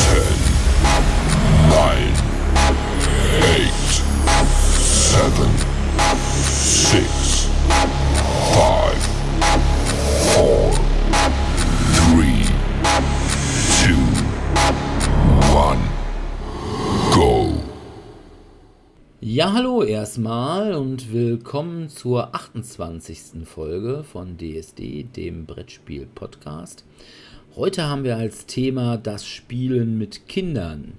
[0.00, 0.08] 10,
[1.68, 1.76] 9,
[3.44, 3.72] 8,
[4.80, 5.50] 7,
[6.54, 7.48] 6,
[8.54, 8.96] 5,
[10.32, 10.72] 4,
[11.92, 12.48] 3,
[13.68, 13.92] 2,
[15.52, 15.78] 1,
[17.14, 17.52] go.
[19.20, 23.44] Ja, hallo erstmal und willkommen zur 28.
[23.44, 26.84] Folge von DSD, dem Brettspiel-Podcast.
[27.56, 30.92] Heute haben wir als Thema das Spielen mit Kindern.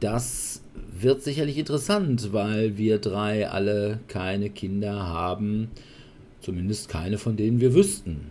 [0.00, 5.70] Das wird sicherlich interessant, weil wir drei alle keine Kinder haben,
[6.40, 8.30] zumindest keine von denen wir wüssten.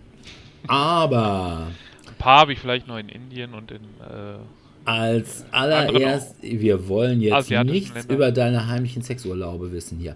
[0.67, 1.67] Aber
[2.07, 3.83] Ein paar habe ich vielleicht noch in Indien und in.
[4.01, 4.39] Äh,
[4.87, 8.13] als allererst, wir wollen jetzt nichts Länder.
[8.13, 10.15] über deine heimlichen Sexurlaube wissen hier.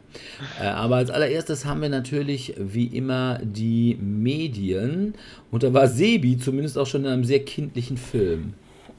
[0.61, 5.16] Äh, aber als allererstes haben wir natürlich wie immer die Medien.
[5.52, 8.53] Und da war Sebi zumindest auch schon in einem sehr kindlichen Film.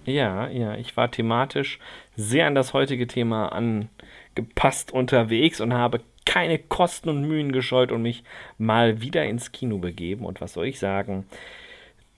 [0.04, 1.78] Ja, ja, ich war thematisch
[2.16, 8.02] sehr an das heutige Thema angepasst unterwegs und habe keine Kosten und Mühen gescheut und
[8.02, 8.24] mich
[8.58, 10.26] mal wieder ins Kino begeben.
[10.26, 11.24] Und was soll ich sagen?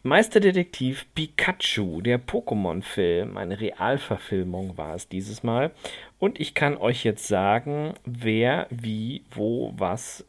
[0.07, 5.71] Meisterdetektiv Pikachu, der Pokémon-Film, eine Realverfilmung war es dieses Mal.
[6.19, 10.27] Und ich kann euch jetzt sagen, wer, wie, wo, was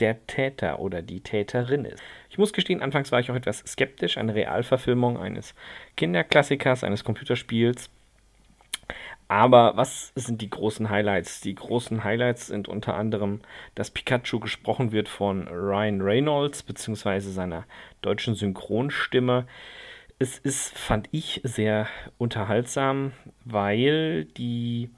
[0.00, 2.02] der Täter oder die Täterin ist.
[2.30, 4.16] Ich muss gestehen, anfangs war ich auch etwas skeptisch.
[4.16, 5.54] Eine Realverfilmung eines
[5.98, 7.90] Kinderklassikers, eines Computerspiels.
[9.28, 11.40] Aber was sind die großen Highlights?
[11.42, 13.40] Die großen Highlights sind unter anderem,
[13.74, 17.64] dass Pikachu gesprochen wird von Ryan Reynolds beziehungsweise seiner
[18.00, 19.46] deutschen Synchronstimme.
[20.18, 23.12] Es ist, fand ich, sehr unterhaltsam,
[23.44, 24.90] weil die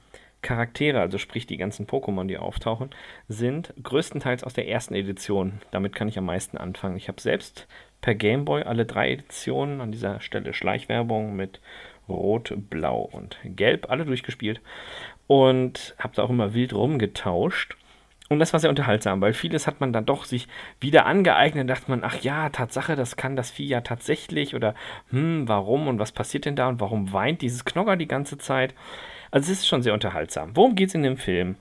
[0.43, 2.91] Charaktere, also sprich die ganzen Pokémon, die auftauchen,
[3.29, 5.61] sind größtenteils aus der ersten Edition.
[5.71, 6.97] Damit kann ich am meisten anfangen.
[6.97, 7.67] Ich habe selbst
[8.01, 11.61] per Gameboy alle drei Editionen an dieser Stelle Schleichwerbung mit
[12.11, 14.61] Rot, Blau und Gelb alle durchgespielt
[15.27, 17.77] und habe da auch immer wild rumgetauscht.
[18.29, 20.47] Und das war sehr unterhaltsam, weil vieles hat man dann doch sich
[20.79, 21.69] wieder angeeignet.
[21.69, 24.55] Da dachte man, ach ja, Tatsache, das kann das Vieh ja tatsächlich.
[24.55, 24.77] Oder,
[25.11, 28.73] hm, warum und was passiert denn da und warum weint dieses Knogger die ganze Zeit?
[29.33, 30.55] Also es ist schon sehr unterhaltsam.
[30.55, 31.57] Worum geht es in dem Film?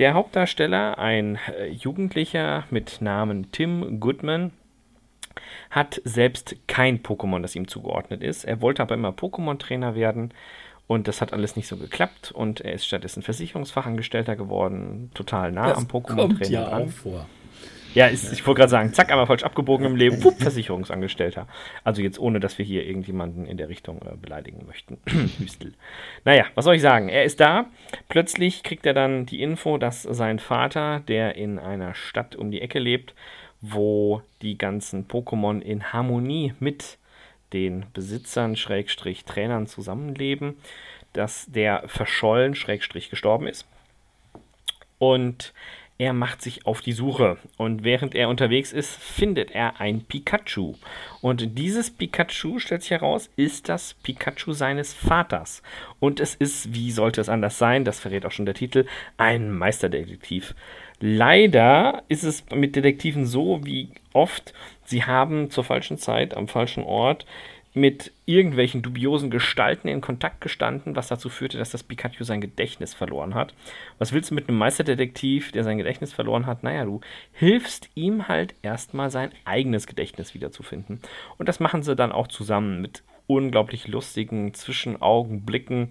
[0.00, 4.50] Der Hauptdarsteller, ein äh, Jugendlicher mit Namen Tim Goodman,
[5.70, 8.44] hat selbst kein Pokémon, das ihm zugeordnet ist.
[8.44, 10.32] Er wollte aber immer Pokémon-Trainer werden
[10.86, 15.74] und das hat alles nicht so geklappt und er ist stattdessen Versicherungsfachangestellter geworden, total nah
[15.74, 16.82] am kommt Pokémon-Trainer ja dran.
[16.82, 17.26] auch vor.
[17.94, 21.46] Ja, ist, ich wollte gerade sagen, zack, einmal falsch abgebogen im Leben, pup, Versicherungsangestellter.
[21.84, 24.98] Also jetzt ohne, dass wir hier irgendjemanden in der Richtung äh, beleidigen möchten.
[25.38, 25.72] Hüstel.
[26.24, 27.08] Naja, was soll ich sagen?
[27.08, 27.66] Er ist da.
[28.08, 32.60] Plötzlich kriegt er dann die Info, dass sein Vater, der in einer Stadt um die
[32.60, 33.14] Ecke lebt,
[33.60, 36.98] wo die ganzen Pokémon in Harmonie mit
[37.52, 40.56] den Besitzern, Schrägstrich Trainern zusammenleben,
[41.12, 43.66] dass der verschollen, Schrägstrich gestorben ist.
[44.98, 45.52] Und
[46.00, 47.38] er macht sich auf die Suche.
[47.56, 50.74] Und während er unterwegs ist, findet er ein Pikachu.
[51.20, 55.60] Und dieses Pikachu, stellt sich heraus, ist das Pikachu seines Vaters.
[55.98, 58.86] Und es ist, wie sollte es anders sein, das verrät auch schon der Titel,
[59.16, 60.54] ein Meisterdetektiv.
[61.00, 64.52] Leider ist es mit Detektiven so wie oft,
[64.84, 67.24] sie haben zur falschen Zeit am falschen Ort
[67.74, 72.94] mit irgendwelchen dubiosen Gestalten in Kontakt gestanden, was dazu führte, dass das Pikachu sein Gedächtnis
[72.94, 73.54] verloren hat.
[73.98, 76.62] Was willst du mit einem Meisterdetektiv, der sein Gedächtnis verloren hat?
[76.62, 77.00] Naja, du
[77.32, 81.00] hilfst ihm halt erstmal sein eigenes Gedächtnis wiederzufinden.
[81.36, 85.90] Und das machen sie dann auch zusammen mit unglaublich lustigen Zwischenaugenblicken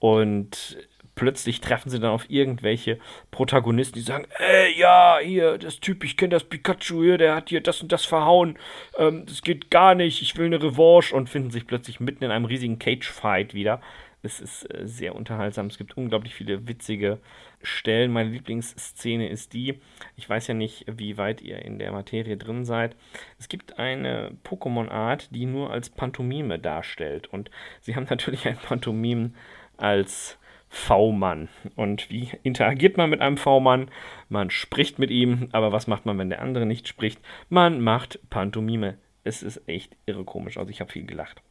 [0.00, 0.78] und
[1.18, 2.98] plötzlich treffen sie dann auf irgendwelche
[3.32, 7.48] Protagonisten, die sagen, ey, ja, hier, das Typ, ich kenne das Pikachu hier, der hat
[7.48, 8.56] hier das und das verhauen,
[8.96, 12.30] ähm, das geht gar nicht, ich will eine Revanche und finden sich plötzlich mitten in
[12.30, 13.80] einem riesigen Cage-Fight wieder.
[14.22, 15.66] Es ist äh, sehr unterhaltsam.
[15.66, 17.18] Es gibt unglaublich viele witzige
[17.62, 18.12] Stellen.
[18.12, 19.80] Meine Lieblingsszene ist die,
[20.16, 22.94] ich weiß ja nicht, wie weit ihr in der Materie drin seid.
[23.38, 27.26] Es gibt eine Pokémon-Art, die nur als Pantomime darstellt.
[27.26, 27.50] Und
[27.80, 29.34] sie haben natürlich ein Pantomim
[29.76, 30.37] als
[30.68, 31.48] V-Mann.
[31.76, 33.90] Und wie interagiert man mit einem V-Mann?
[34.28, 37.20] Man spricht mit ihm, aber was macht man, wenn der andere nicht spricht?
[37.48, 38.98] Man macht Pantomime.
[39.24, 40.58] Es ist echt irre komisch.
[40.58, 41.42] Also ich habe viel gelacht.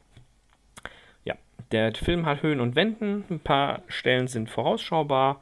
[1.25, 1.35] Ja,
[1.71, 3.25] der Film hat Höhen und Wenden.
[3.29, 5.41] Ein paar Stellen sind vorausschaubar.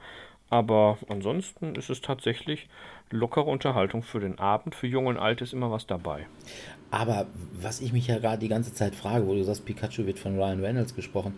[0.50, 2.70] Aber ansonsten ist es tatsächlich
[3.10, 4.76] lockere Unterhaltung für den Abend.
[4.76, 6.28] Für Jung und Alt ist immer was dabei.
[6.92, 10.20] Aber was ich mich ja gerade die ganze Zeit frage, wo du sagst, Pikachu wird
[10.20, 11.34] von Ryan Reynolds gesprochen.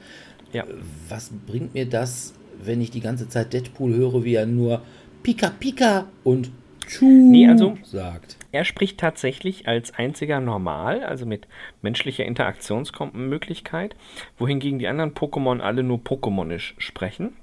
[0.54, 0.64] Ja.
[1.10, 2.34] Was bringt mir das,
[2.64, 4.82] wenn ich die ganze Zeit Deadpool höre, wie er nur
[5.24, 6.52] Pika Pika und
[6.88, 8.38] Tschu Nee, also- sagt?
[8.54, 11.48] Er spricht tatsächlich als einziger normal, also mit
[11.82, 13.96] menschlicher Interaktionsmöglichkeit,
[14.38, 17.34] wohingegen die anderen Pokémon alle nur Pokémonisch sprechen.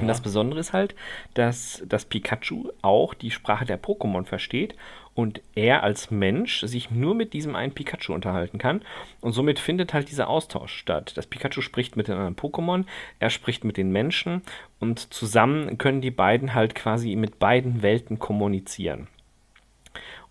[0.00, 0.94] Und das Besondere ist halt,
[1.34, 4.74] dass das Pikachu auch die Sprache der Pokémon versteht
[5.14, 8.82] und er als Mensch sich nur mit diesem einen Pikachu unterhalten kann.
[9.20, 11.16] Und somit findet halt dieser Austausch statt.
[11.16, 12.84] Das Pikachu spricht mit den anderen Pokémon,
[13.20, 14.42] er spricht mit den Menschen
[14.80, 19.08] und zusammen können die beiden halt quasi mit beiden Welten kommunizieren.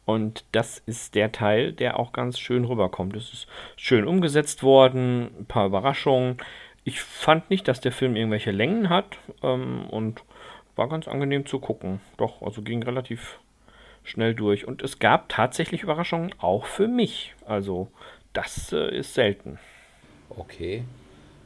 [0.05, 3.15] Und das ist der Teil, der auch ganz schön rüberkommt.
[3.15, 3.47] Es ist
[3.77, 6.37] schön umgesetzt worden, ein paar Überraschungen.
[6.83, 10.23] Ich fand nicht, dass der Film irgendwelche Längen hat ähm, und
[10.75, 12.01] war ganz angenehm zu gucken.
[12.17, 13.39] Doch, also ging relativ
[14.03, 14.67] schnell durch.
[14.67, 17.33] Und es gab tatsächlich Überraschungen auch für mich.
[17.45, 17.87] Also
[18.33, 19.59] das äh, ist selten.
[20.29, 20.83] Okay.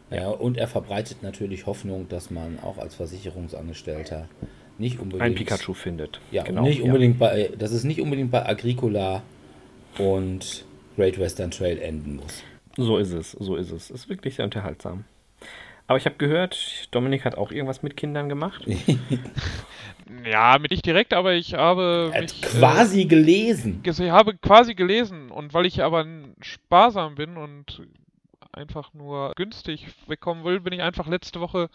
[0.10, 4.30] Ja, und er verbreitet natürlich Hoffnung, dass man auch als Versicherungsangestellter
[4.78, 5.24] nicht unbedingt.
[5.24, 6.22] Ein Pikachu findet.
[6.32, 6.64] Ja, genau.
[6.64, 6.86] nicht ja.
[6.86, 9.22] unbedingt bei, dass es nicht unbedingt bei Agricola
[9.98, 10.66] und
[10.96, 12.44] Great Western Trail enden muss.
[12.78, 13.90] So ist es, so ist es.
[13.90, 15.04] Ist wirklich sehr unterhaltsam.
[15.88, 18.66] Aber ich habe gehört, Dominik hat auch irgendwas mit Kindern gemacht.
[20.26, 23.82] Ja, mit nicht direkt, aber ich habe Er mich, hat quasi gelesen.
[23.86, 26.06] Äh, ich habe quasi gelesen und weil ich aber
[26.42, 27.82] sparsam bin und
[28.52, 31.70] einfach nur günstig wegkommen will, bin ich einfach letzte Woche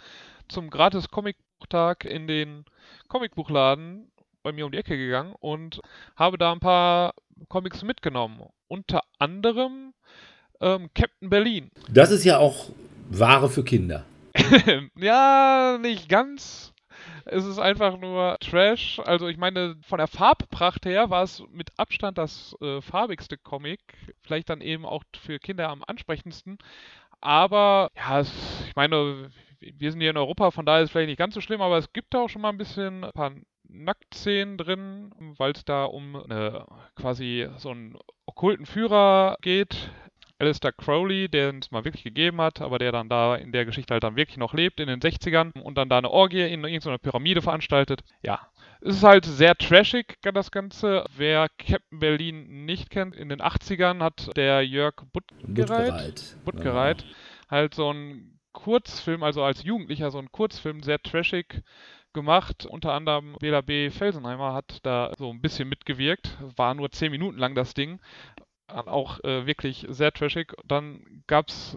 [0.49, 2.65] zum gratis Comicbuchtag in den
[3.09, 4.11] Comicbuchladen
[4.43, 5.81] bei mir um die Ecke gegangen und
[6.17, 7.15] habe da ein paar
[7.49, 8.41] Comics mitgenommen.
[8.67, 9.95] Unter anderem
[10.61, 11.71] ähm, Captain Berlin.
[11.89, 12.71] Das ist ja auch
[13.19, 14.05] Ware für Kinder.
[14.97, 16.73] ja, nicht ganz.
[17.25, 19.01] Es ist einfach nur Trash.
[19.05, 23.81] Also ich meine, von der Farbpracht her war es mit Abstand das äh, farbigste Comic.
[24.23, 26.59] Vielleicht dann eben auch für Kinder am ansprechendsten.
[27.21, 28.33] Aber ja, es,
[28.67, 29.31] ich meine,
[29.61, 31.79] wir sind hier in Europa, von daher ist es vielleicht nicht ganz so schlimm, aber
[31.79, 33.33] es gibt da auch schon mal ein bisschen ein paar
[33.69, 36.67] Nacktszenen drin, weil es da um eine,
[36.97, 39.91] quasi so einen okkulten Führer geht,
[40.43, 43.95] Alistair Crowley, den es mal wirklich gegeben hat, aber der dann da in der Geschichte
[43.95, 46.99] halt dann wirklich noch lebt in den 60ern und dann da eine Orgie in irgendeiner
[46.99, 48.03] Pyramide veranstaltet.
[48.23, 48.49] Ja,
[48.81, 51.05] es ist halt sehr trashig, das Ganze.
[51.17, 56.45] Wer Captain Berlin nicht kennt, in den 80ern hat der Jörg Buttgereit, Buttgereit.
[56.45, 57.05] Buttgereit
[57.49, 61.63] halt so einen Kurzfilm, also als Jugendlicher so einen Kurzfilm, sehr trashig
[62.13, 62.67] gemacht.
[62.67, 63.91] Unter anderem Bela B.
[63.91, 66.37] Felsenheimer hat da so ein bisschen mitgewirkt.
[66.57, 68.01] War nur 10 Minuten lang das Ding.
[68.69, 70.55] Auch äh, wirklich sehr trashig.
[70.67, 71.77] Dann gab es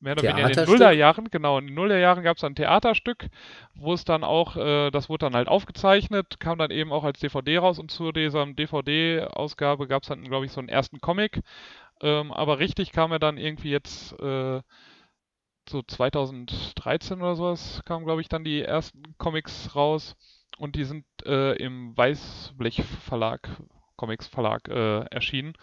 [0.00, 0.64] mehr oder weniger in den?
[0.66, 3.28] Nullerjahren, genau, in den Nullerjahren gab es ein Theaterstück,
[3.74, 7.20] wo es dann auch, äh, das wurde dann halt aufgezeichnet, kam dann eben auch als
[7.20, 11.40] DVD raus und zu dieser DVD-Ausgabe gab es dann, glaube ich, so einen ersten Comic.
[12.00, 14.60] Ähm, aber richtig kam er dann irgendwie jetzt äh,
[15.68, 20.16] so 2013 oder sowas, kamen, glaube ich, dann die ersten Comics raus.
[20.56, 23.48] Und die sind äh, im Weißblech Verlag,
[23.96, 25.54] Comics Verlag äh, erschienen.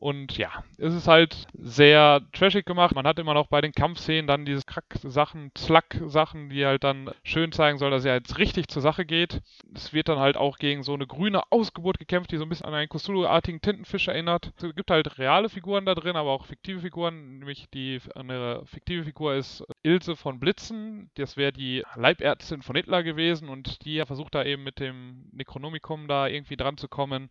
[0.00, 2.94] Und ja, es ist halt sehr trashig gemacht.
[2.94, 7.52] Man hat immer noch bei den Kampfszenen dann diese Krack-Sachen, Slack-Sachen, die halt dann schön
[7.52, 9.42] zeigen soll, dass er jetzt richtig zur Sache geht.
[9.74, 12.64] Es wird dann halt auch gegen so eine grüne Ausgeburt gekämpft, die so ein bisschen
[12.64, 14.52] an einen Cthulhu-artigen Tintenfisch erinnert.
[14.56, 17.38] Es gibt halt reale Figuren da drin, aber auch fiktive Figuren.
[17.38, 21.10] Nämlich die eine fiktive Figur ist Ilse von Blitzen.
[21.16, 26.08] Das wäre die Leibärztin von Hitler gewesen und die versucht da eben mit dem Necronomicon
[26.08, 27.28] da irgendwie dran zu kommen.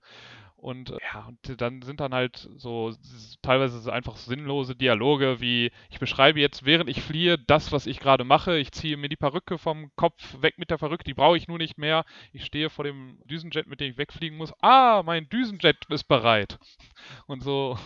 [0.61, 2.93] Und äh, ja, und dann sind dann halt so
[3.41, 7.99] teilweise so einfach sinnlose Dialoge wie, ich beschreibe jetzt, während ich fliehe, das, was ich
[7.99, 8.57] gerade mache.
[8.57, 11.57] Ich ziehe mir die Perücke vom Kopf weg mit der Perücke, die brauche ich nur
[11.57, 12.03] nicht mehr.
[12.33, 14.53] Ich stehe vor dem Düsenjet, mit dem ich wegfliegen muss.
[14.61, 16.59] Ah, mein Düsenjet ist bereit.
[17.25, 17.77] Und so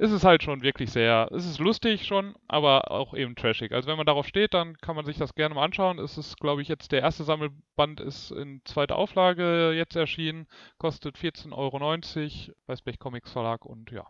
[0.00, 3.72] ist es halt schon wirklich sehr, es ist lustig schon, aber auch eben trashig.
[3.72, 5.98] Also wenn man darauf steht, dann kann man sich das gerne mal anschauen.
[5.98, 10.46] Es ist, glaube ich, jetzt der erste Sammelband ist in zweiter Auflage jetzt erschienen,
[10.78, 14.06] kostet 14,90 Euro, Weißblech Comics Verlag und ja.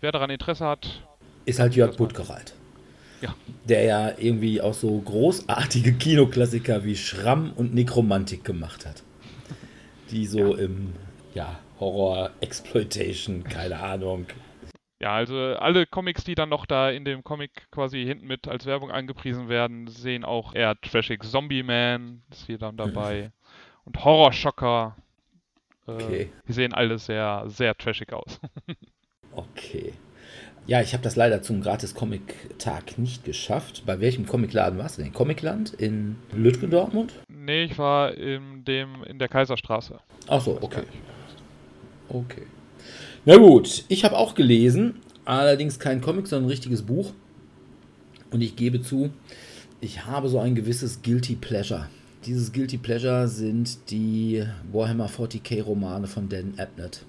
[0.00, 1.06] Wer daran Interesse hat,
[1.44, 2.54] Ist halt Jörg Buttgereit.
[3.20, 3.34] Ja.
[3.68, 9.02] der ja irgendwie auch so großartige Kinoklassiker wie Schramm und Nekromantik gemacht hat.
[10.10, 10.94] Die so im
[11.34, 14.26] ja, Horror, Exploitation, keine Ahnung.
[15.00, 18.66] Ja, also alle Comics, die dann noch da in dem Comic quasi hinten mit als
[18.66, 21.22] Werbung angepriesen werden, sehen auch eher trashig.
[21.22, 23.30] Zombie Man ist hier dann dabei.
[23.84, 24.96] Und Horror Shocker.
[24.96, 26.30] Äh, Okay.
[26.46, 28.40] Die sehen alle sehr, sehr trashig aus.
[29.32, 29.92] Okay.
[30.66, 33.84] Ja, ich habe das leider zum Gratis-Comic-Tag nicht geschafft.
[33.86, 35.12] Bei welchem Comicladen warst du denn?
[35.12, 37.14] Comicland in Lütgen, Dortmund?
[37.28, 39.98] nee, ich war in dem in der Kaiserstraße.
[40.26, 40.82] Ach so, okay.
[42.08, 42.46] Okay.
[43.28, 44.94] Na gut, ich habe auch gelesen,
[45.26, 47.12] allerdings kein Comic, sondern ein richtiges Buch.
[48.30, 49.10] Und ich gebe zu,
[49.82, 51.90] ich habe so ein gewisses Guilty Pleasure.
[52.24, 54.42] Dieses Guilty Pleasure sind die
[54.72, 57.04] Warhammer 40k Romane von Dan Abnett.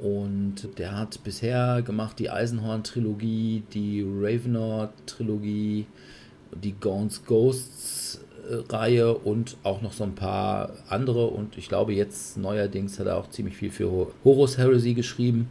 [0.00, 5.84] Und der hat bisher gemacht die Eisenhorn-Trilogie, die Ravenor-Trilogie,
[6.64, 7.22] die Gaunt's
[8.50, 11.26] Ghosts-Reihe und auch noch so ein paar andere.
[11.28, 15.48] Und ich glaube, jetzt neuerdings hat er auch ziemlich viel für Ho- Horus Heresy geschrieben.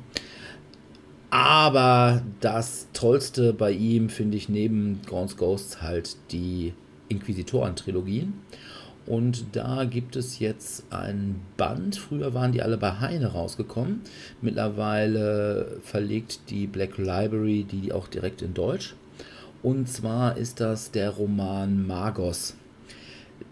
[1.31, 6.73] Aber das Tollste bei ihm finde ich neben Gaunt's Ghosts halt die
[7.09, 8.33] Inquisitoren-Trilogien.
[9.05, 11.95] Und da gibt es jetzt ein Band.
[11.95, 14.01] Früher waren die alle bei Heine rausgekommen.
[14.41, 18.95] Mittlerweile verlegt die Black Library die auch direkt in Deutsch.
[19.63, 22.55] Und zwar ist das der Roman Magos.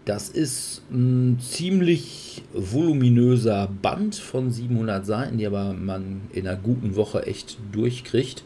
[0.08, 6.96] Das ist ein ziemlich voluminöser Band von 700 Seiten, die aber man in einer guten
[6.96, 8.42] Woche echt durchkriegt.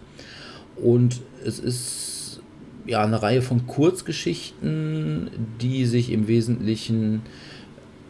[0.75, 2.41] Und es ist
[2.85, 7.23] ja eine Reihe von Kurzgeschichten, die sich im Wesentlichen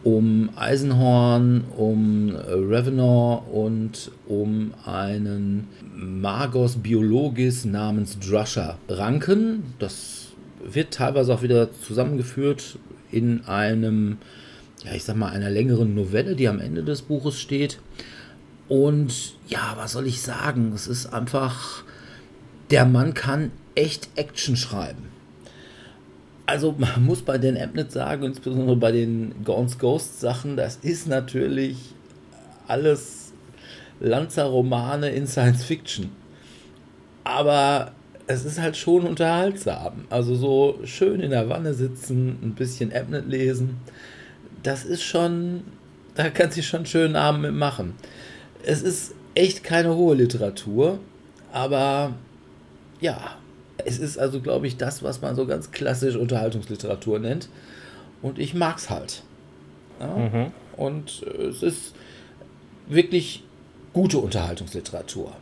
[0.03, 9.61] um Eisenhorn, um Ravenor und um einen Magos Biologis namens Drusher ranken.
[9.77, 10.29] Das
[10.65, 12.79] wird teilweise auch wieder zusammengeführt
[13.13, 14.17] in einem,
[14.83, 17.79] ja, ich sag mal, einer längeren Novelle, die am Ende des Buches steht.
[18.67, 20.71] Und ja, was soll ich sagen?
[20.73, 21.83] Es ist einfach,
[22.71, 25.09] der Mann kann echt Action schreiben.
[26.45, 31.07] Also man muss bei den Abnett sagen, insbesondere bei den Gaunt's Ghost Sachen, das ist
[31.07, 31.77] natürlich
[32.67, 33.31] alles
[33.99, 36.09] Lanzer-Romane in Science Fiction.
[37.23, 37.93] Aber
[38.27, 40.05] es ist halt schon unterhaltsam.
[40.09, 43.77] Also so schön in der Wanne sitzen, ein bisschen Abnett lesen,
[44.63, 45.63] das ist schon,
[46.15, 47.95] da kann sich schon einen schönen Abend mitmachen.
[48.65, 50.99] Es ist echt keine hohe Literatur,
[51.51, 52.13] aber
[53.01, 53.35] ja,
[53.85, 57.49] es ist also, glaube ich, das, was man so ganz klassisch Unterhaltungsliteratur nennt.
[58.21, 59.23] Und ich mag's halt.
[59.99, 60.51] Ja?
[60.77, 61.93] Und äh, es ist
[62.87, 63.43] wirklich
[63.91, 65.33] gute Unterhaltungsliteratur.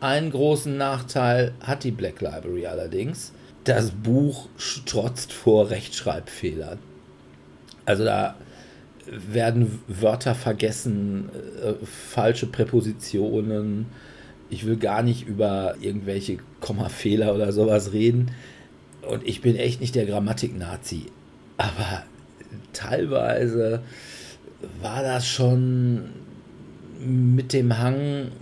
[0.00, 3.32] Einen großen Nachteil hat die Black Library allerdings.
[3.64, 6.78] Das Buch strotzt vor Rechtschreibfehlern.
[7.84, 8.36] Also da
[9.06, 11.30] werden Wörter vergessen,
[11.62, 13.86] äh, falsche Präpositionen.
[14.50, 18.32] Ich will gar nicht über irgendwelche Kommafehler oder sowas reden.
[19.08, 21.06] Und ich bin echt nicht der Grammatik-Nazi.
[21.56, 22.02] Aber
[22.72, 23.82] teilweise
[24.82, 26.10] war das schon
[26.98, 28.32] mit dem Hang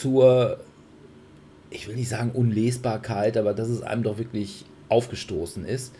[0.00, 0.58] zur,
[1.70, 5.94] ich will nicht sagen Unlesbarkeit, aber dass es einem doch wirklich aufgestoßen ist.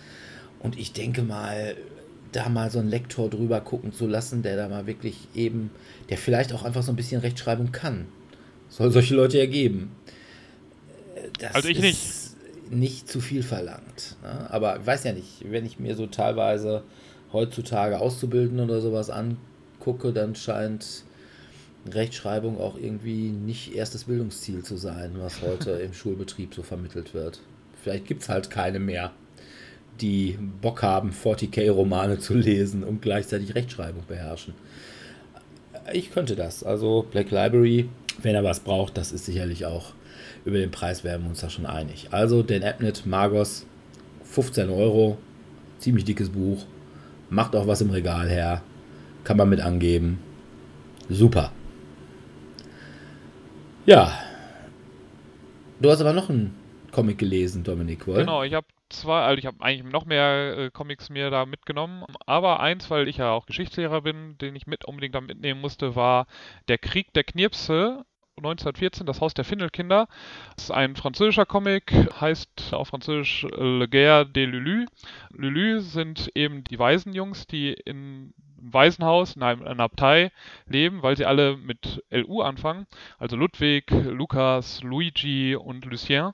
[0.60, 1.76] Und ich denke mal,
[2.32, 5.70] da mal so einen Lektor drüber gucken zu lassen, der da mal wirklich eben,
[6.10, 8.06] der vielleicht auch einfach so ein bisschen Rechtschreibung kann.
[8.68, 9.92] Soll solche Leute ergeben.
[11.38, 12.36] Das Also ich ist
[12.70, 14.16] nicht zu viel verlangt.
[14.22, 14.50] Ne?
[14.50, 16.82] Aber ich weiß ja nicht, wenn ich mir so teilweise
[17.32, 21.04] heutzutage Auszubildende oder sowas angucke, dann scheint
[21.90, 27.40] Rechtschreibung auch irgendwie nicht erstes Bildungsziel zu sein, was heute im Schulbetrieb so vermittelt wird.
[27.82, 29.12] Vielleicht gibt es halt keine mehr,
[30.00, 34.54] die Bock haben, 40k-Romane zu lesen und gleichzeitig Rechtschreibung beherrschen.
[35.92, 36.62] Ich könnte das.
[36.62, 37.88] Also Black Library,
[38.22, 39.92] wenn er was braucht, das ist sicherlich auch
[40.44, 42.08] über den Preis werden wir uns da schon einig.
[42.10, 43.66] Also den Appnet Magos,
[44.24, 45.18] 15 Euro,
[45.78, 46.64] ziemlich dickes Buch,
[47.30, 48.62] macht auch was im Regal her,
[49.24, 50.18] kann man mit angeben.
[51.08, 51.52] Super.
[53.88, 54.12] Ja.
[55.80, 56.54] Du hast aber noch einen
[56.92, 58.16] Comic gelesen, Dominik, wohl?
[58.16, 62.04] Genau, ich habe zwei, also ich habe eigentlich noch mehr äh, Comics mir da mitgenommen,
[62.26, 65.96] aber eins, weil ich ja auch Geschichtslehrer bin, den ich mit unbedingt da mitnehmen musste,
[65.96, 66.26] war
[66.68, 68.04] Der Krieg der Knirpse
[68.38, 70.08] 1914, das Haus der Findelkinder.
[70.54, 74.86] Das ist ein französischer Comic, heißt auf Französisch Le Guerre des Lulu.
[75.30, 80.30] Lulu sind eben die Waisenjungs, die in einem Waisenhaus, in einer Abtei
[80.66, 82.86] leben, weil sie alle mit LU anfangen.
[83.18, 86.32] Also Ludwig, Lukas, Luigi und Lucien.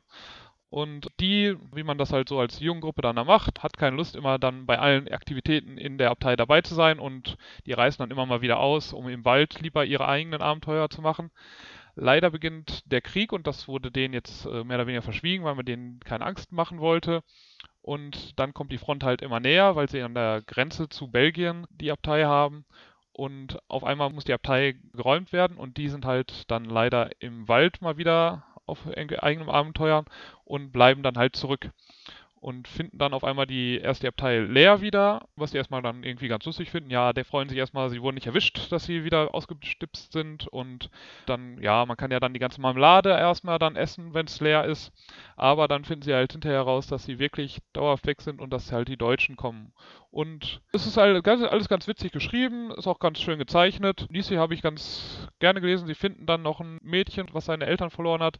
[0.74, 4.16] Und die, wie man das halt so als Junggruppe dann da macht, hat keine Lust,
[4.16, 8.10] immer dann bei allen Aktivitäten in der Abtei dabei zu sein und die reisen dann
[8.10, 11.30] immer mal wieder aus, um im Wald lieber ihre eigenen Abenteuer zu machen.
[11.96, 15.54] Leider beginnt der Krieg und das wurde denen jetzt äh, mehr oder weniger verschwiegen, weil
[15.54, 17.22] man denen keine Angst machen wollte.
[17.82, 21.66] Und dann kommt die Front halt immer näher, weil sie an der Grenze zu Belgien
[21.70, 22.64] die Abtei haben.
[23.12, 27.46] Und auf einmal muss die Abtei geräumt werden und die sind halt dann leider im
[27.46, 30.04] Wald mal wieder auf eigenem Abenteuer
[30.44, 31.70] und bleiben dann halt zurück
[32.44, 36.28] und finden dann auf einmal die erste Abtei leer wieder, was sie erstmal dann irgendwie
[36.28, 36.90] ganz lustig finden.
[36.90, 40.90] Ja, der freuen sich erstmal, sie wurden nicht erwischt, dass sie wieder ausgestipst sind und
[41.24, 44.66] dann, ja, man kann ja dann die ganze Marmelade erstmal dann essen, wenn es leer
[44.66, 44.92] ist,
[45.36, 48.72] aber dann finden sie halt hinterher raus, dass sie wirklich dauerhaft weg sind und dass
[48.72, 49.72] halt die Deutschen kommen.
[50.10, 54.06] Und es ist halt ganz, alles ganz witzig geschrieben, ist auch ganz schön gezeichnet.
[54.10, 55.88] Nisi habe ich ganz gerne gelesen.
[55.88, 58.38] Sie finden dann noch ein Mädchen, was seine Eltern verloren hat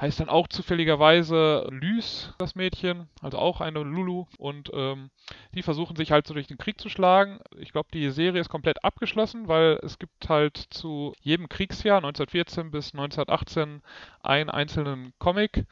[0.00, 4.26] heißt dann auch zufälligerweise Lys, das Mädchen, also auch eine Lulu.
[4.38, 5.10] Und ähm,
[5.54, 7.40] die versuchen sich halt so durch den Krieg zu schlagen.
[7.58, 12.70] Ich glaube, die Serie ist komplett abgeschlossen, weil es gibt halt zu jedem Kriegsjahr, 1914
[12.70, 13.82] bis 1918,
[14.22, 15.66] einen einzelnen Comic,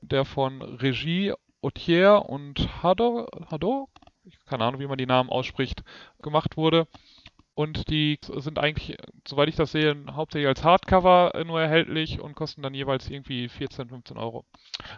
[0.00, 3.88] der von Regie Autier und Hador, Hador,
[4.46, 5.82] keine Ahnung, wie man die Namen ausspricht,
[6.22, 6.86] gemacht wurde.
[7.54, 8.96] Und die sind eigentlich,
[9.26, 13.88] soweit ich das sehe, hauptsächlich als Hardcover nur erhältlich und kosten dann jeweils irgendwie 14,
[13.88, 14.44] 15 Euro.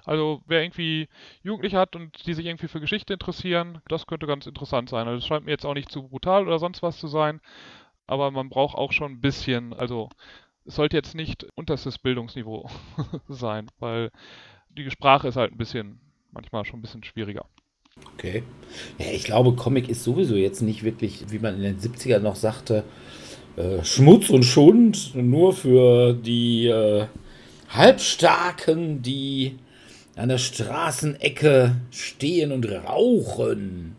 [0.07, 1.09] Also wer irgendwie
[1.43, 5.07] Jugendliche hat und die sich irgendwie für Geschichte interessieren, das könnte ganz interessant sein.
[5.07, 7.41] Also es scheint mir jetzt auch nicht zu brutal oder sonst was zu sein,
[8.07, 10.09] aber man braucht auch schon ein bisschen, also
[10.65, 12.71] es sollte jetzt nicht unterstes Bildungsniveau
[13.29, 14.11] sein, weil
[14.71, 16.01] die Sprache ist halt ein bisschen,
[16.33, 17.47] manchmal schon ein bisschen schwieriger.
[18.15, 18.43] Okay.
[18.99, 22.37] Ja, ich glaube, Comic ist sowieso jetzt nicht wirklich, wie man in den 70ern noch
[22.37, 22.85] sagte,
[23.57, 27.07] äh, Schmutz und Schund nur für die äh,
[27.69, 29.57] Halbstarken, die
[30.17, 33.97] an der Straßenecke stehen und rauchen.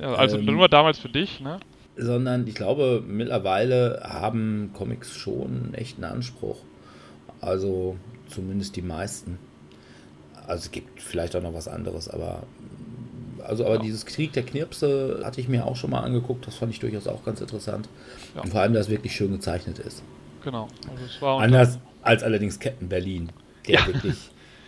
[0.00, 1.60] Ja, also ähm, nur damals für dich, ne?
[1.96, 6.58] Sondern ich glaube, mittlerweile haben Comics schon einen echten Anspruch.
[7.40, 7.96] Also
[8.28, 9.38] zumindest die meisten.
[10.46, 12.42] Also es gibt vielleicht auch noch was anderes, aber
[13.44, 13.82] also aber ja.
[13.82, 16.46] dieses Krieg der Knirpse hatte ich mir auch schon mal angeguckt.
[16.46, 17.88] Das fand ich durchaus auch ganz interessant.
[18.34, 18.42] Ja.
[18.42, 20.02] Und vor allem, dass es wirklich schön gezeichnet ist.
[20.42, 20.68] Genau.
[20.90, 23.30] Also Anders als allerdings Captain Berlin,
[23.66, 23.86] der ja.
[23.86, 24.16] wirklich,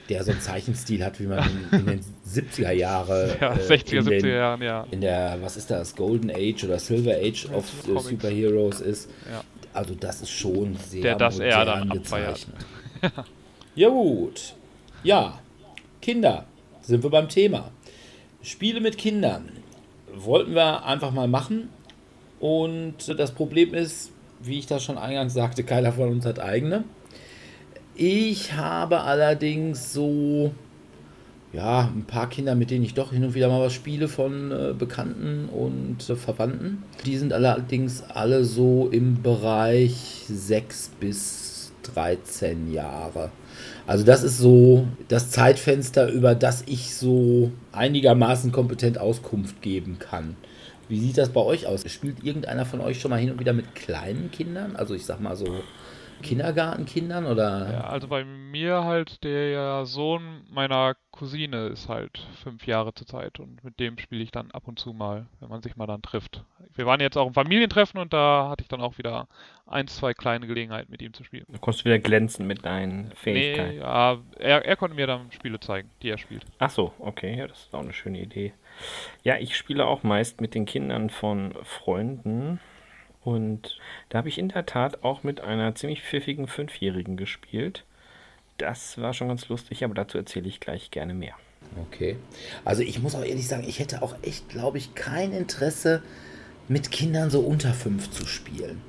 [0.09, 3.37] der so einen Zeichenstil hat, wie man in, in den 70er Jahre.
[3.41, 4.87] Ja, 60er, 70er Jahren, ja.
[4.91, 9.11] In der, was ist das, Golden Age oder Silver Age of Superheroes ist.
[9.31, 9.43] Ja.
[9.75, 12.57] Also das ist schon sehr der das er dann gezeichnet.
[13.75, 14.55] ja gut.
[15.03, 15.39] Ja,
[16.01, 16.47] Kinder,
[16.81, 17.71] sind wir beim Thema.
[18.47, 19.49] Spiele mit Kindern
[20.15, 21.69] wollten wir einfach mal machen.
[22.39, 26.85] Und das Problem ist, wie ich das schon eingangs sagte, keiner von uns hat eigene.
[27.97, 30.53] Ich habe allerdings so,
[31.53, 34.53] ja, ein paar Kinder, mit denen ich doch hin und wieder mal was spiele von
[34.53, 36.85] äh, Bekannten und äh, Verwandten.
[37.05, 43.33] Die sind allerdings alle so im Bereich 6 bis 13 Jahre.
[43.87, 50.37] Also das ist so das Zeitfenster, über das ich so einigermaßen kompetent Auskunft geben kann.
[50.89, 51.89] Wie sieht das bei euch aus?
[51.91, 54.77] Spielt irgendeiner von euch schon mal hin und wieder mit kleinen Kindern?
[54.77, 55.47] Also ich sag mal so
[56.23, 57.73] Kindergartenkindern oder?
[57.73, 63.63] Ja, also bei mir halt der Sohn meiner Cousine ist halt fünf Jahre zurzeit und
[63.65, 66.45] mit dem spiele ich dann ab und zu mal, wenn man sich mal dann trifft.
[66.75, 69.29] Wir waren jetzt auch im Familientreffen und da hatte ich dann auch wieder
[69.67, 71.47] ein, zwei kleine Gelegenheiten mit ihm zu spielen.
[71.49, 73.77] Du konntest wieder glänzen mit deinen Fähigkeiten.
[73.77, 76.45] Nee, ja, er, er konnte mir dann Spiele zeigen, die er spielt.
[76.59, 78.53] Ach so, okay, ja, das ist auch eine schöne Idee.
[79.23, 82.61] Ja, ich spiele auch meist mit den Kindern von Freunden.
[83.27, 83.77] Und
[84.09, 87.83] da habe ich in der Tat auch mit einer ziemlich pfiffigen Fünfjährigen gespielt.
[88.57, 91.35] Das war schon ganz lustig, aber dazu erzähle ich gleich gerne mehr.
[91.89, 92.19] Okay.
[92.65, 96.03] Also ich muss auch ehrlich sagen, ich hätte auch echt, glaube ich, kein Interesse,
[96.69, 98.81] mit Kindern so unter fünf zu spielen.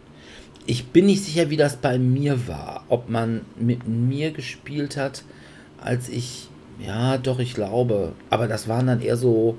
[0.68, 2.86] Ich bin nicht sicher, wie das bei mir war.
[2.90, 5.24] Ob man mit mir gespielt hat,
[5.82, 6.50] als ich.
[6.80, 8.14] Ja, doch, ich glaube.
[8.30, 9.58] Aber das waren dann eher so.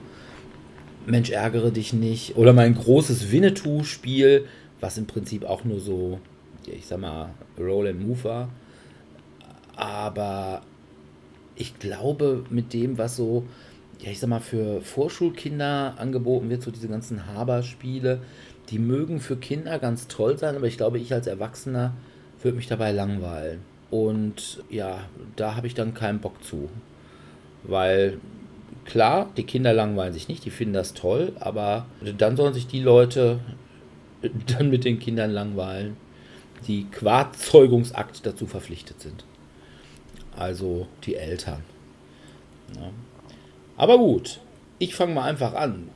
[1.05, 2.37] Mensch, ärgere dich nicht.
[2.37, 4.47] Oder mein großes Winnetou-Spiel,
[4.81, 6.21] was im Prinzip auch nur so,
[6.67, 8.49] ich sag mal, Roll and Move war.
[9.77, 10.63] Aber
[11.57, 13.45] ich glaube, mit dem, was so,
[14.01, 18.21] ja, ich sag mal, für Vorschulkinder angeboten wird, so diese ganzen Haber-Spiele,
[18.71, 21.95] die mögen für Kinder ganz toll sein, aber ich glaube, ich als Erwachsener
[22.43, 23.61] würde mich dabei langweilen.
[23.91, 25.01] Und ja,
[25.37, 26.69] da habe ich dann keinen Bock zu.
[27.65, 28.19] Weil
[28.85, 31.87] klar, die Kinder langweilen sich nicht, die finden das toll, aber
[32.19, 33.41] dann sollen sich die Leute
[34.59, 35.97] dann mit den Kindern langweilen,
[36.67, 39.25] die qua Zeugungsakt dazu verpflichtet sind.
[40.37, 41.63] Also die Eltern.
[42.77, 42.91] Ja.
[43.77, 44.41] Aber gut,
[44.79, 45.89] ich fange mal einfach an.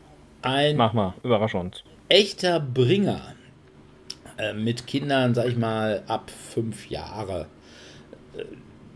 [0.42, 1.82] Ein Mach mal, überrasch uns.
[2.08, 3.34] echter Bringer
[4.38, 7.46] äh, mit Kindern, sag ich mal, ab fünf Jahre.
[8.36, 8.44] Äh,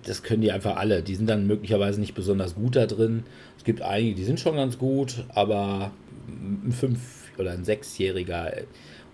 [0.04, 1.02] Das können die einfach alle.
[1.02, 3.24] Die sind dann möglicherweise nicht besonders gut da drin.
[3.58, 5.90] Es gibt einige, die sind schon ganz gut, aber
[6.28, 8.52] ein fünf- oder ein sechsjähriger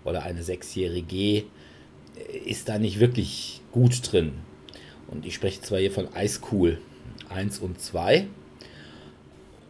[0.05, 1.43] oder eine sechsjährige
[2.45, 4.33] ist da nicht wirklich gut drin.
[5.07, 6.79] Und ich spreche zwar hier von Ice Cool
[7.29, 8.27] 1 und 2.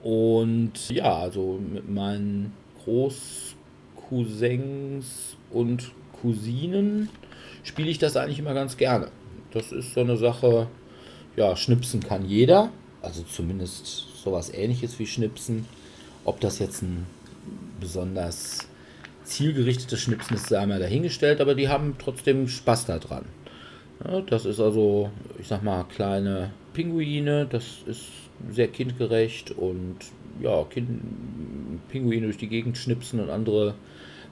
[0.02, 5.92] Und ja, also mit meinen Großcousins und
[6.22, 7.10] Cousinen
[7.64, 9.10] spiele ich das eigentlich immer ganz gerne.
[9.52, 10.68] Das ist so eine Sache,
[11.36, 12.72] ja, schnipsen kann jeder.
[13.02, 15.66] Also zumindest sowas ähnliches wie schnipsen.
[16.26, 17.06] Ob das jetzt ein
[17.80, 18.68] besonders
[19.24, 23.26] zielgerichtetes Schnipsen ist, sei mal dahingestellt, aber die haben trotzdem Spaß daran.
[24.06, 25.10] Ja, das ist also,
[25.40, 28.06] ich sag mal, kleine Pinguine, das ist
[28.50, 29.98] sehr kindgerecht und
[30.42, 30.90] ja, kind,
[31.90, 33.76] Pinguine durch die Gegend schnipsen und andere.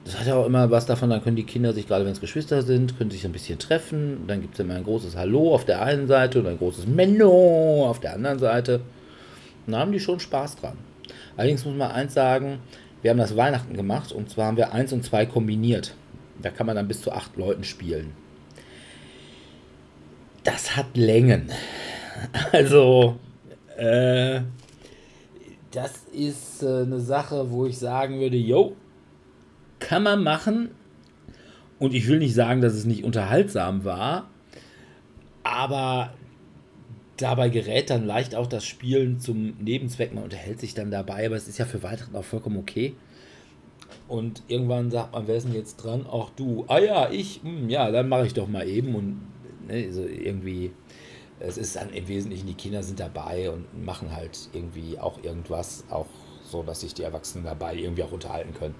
[0.04, 2.20] Das hat ja auch immer was davon, dann können die Kinder sich, gerade wenn es
[2.20, 4.24] Geschwister sind, können sich ein bisschen treffen.
[4.26, 7.86] Dann gibt es immer ein großes Hallo auf der einen Seite und ein großes Menno
[7.88, 8.80] auf der anderen Seite.
[9.68, 10.76] Da haben die schon Spaß dran.
[11.36, 12.58] Allerdings muss man eins sagen,
[13.02, 15.94] wir haben das Weihnachten gemacht und zwar haben wir eins und zwei kombiniert.
[16.40, 18.12] Da kann man dann bis zu acht Leuten spielen.
[20.44, 21.50] Das hat Längen.
[22.52, 23.16] Also,
[23.76, 24.42] äh,
[25.72, 28.76] das ist äh, eine Sache, wo ich sagen würde, yo,
[29.80, 30.70] kann man machen.
[31.80, 34.28] Und ich will nicht sagen, dass es nicht unterhaltsam war,
[35.42, 36.12] aber
[37.22, 40.14] dabei gerät dann leicht auch das Spielen zum Nebenzweck.
[40.14, 42.94] Man unterhält sich dann dabei, aber es ist ja für Weihnachten auch vollkommen okay.
[44.08, 46.06] Und irgendwann sagt man, wer ist denn jetzt dran?
[46.10, 48.94] Ach du, ah ja, ich, hm, ja, dann mache ich doch mal eben.
[48.94, 49.20] Und
[49.66, 50.72] ne, so irgendwie,
[51.40, 55.84] es ist dann im Wesentlichen, die Kinder sind dabei und machen halt irgendwie auch irgendwas,
[55.90, 56.06] auch
[56.44, 58.74] so, dass sich die Erwachsenen dabei irgendwie auch unterhalten können.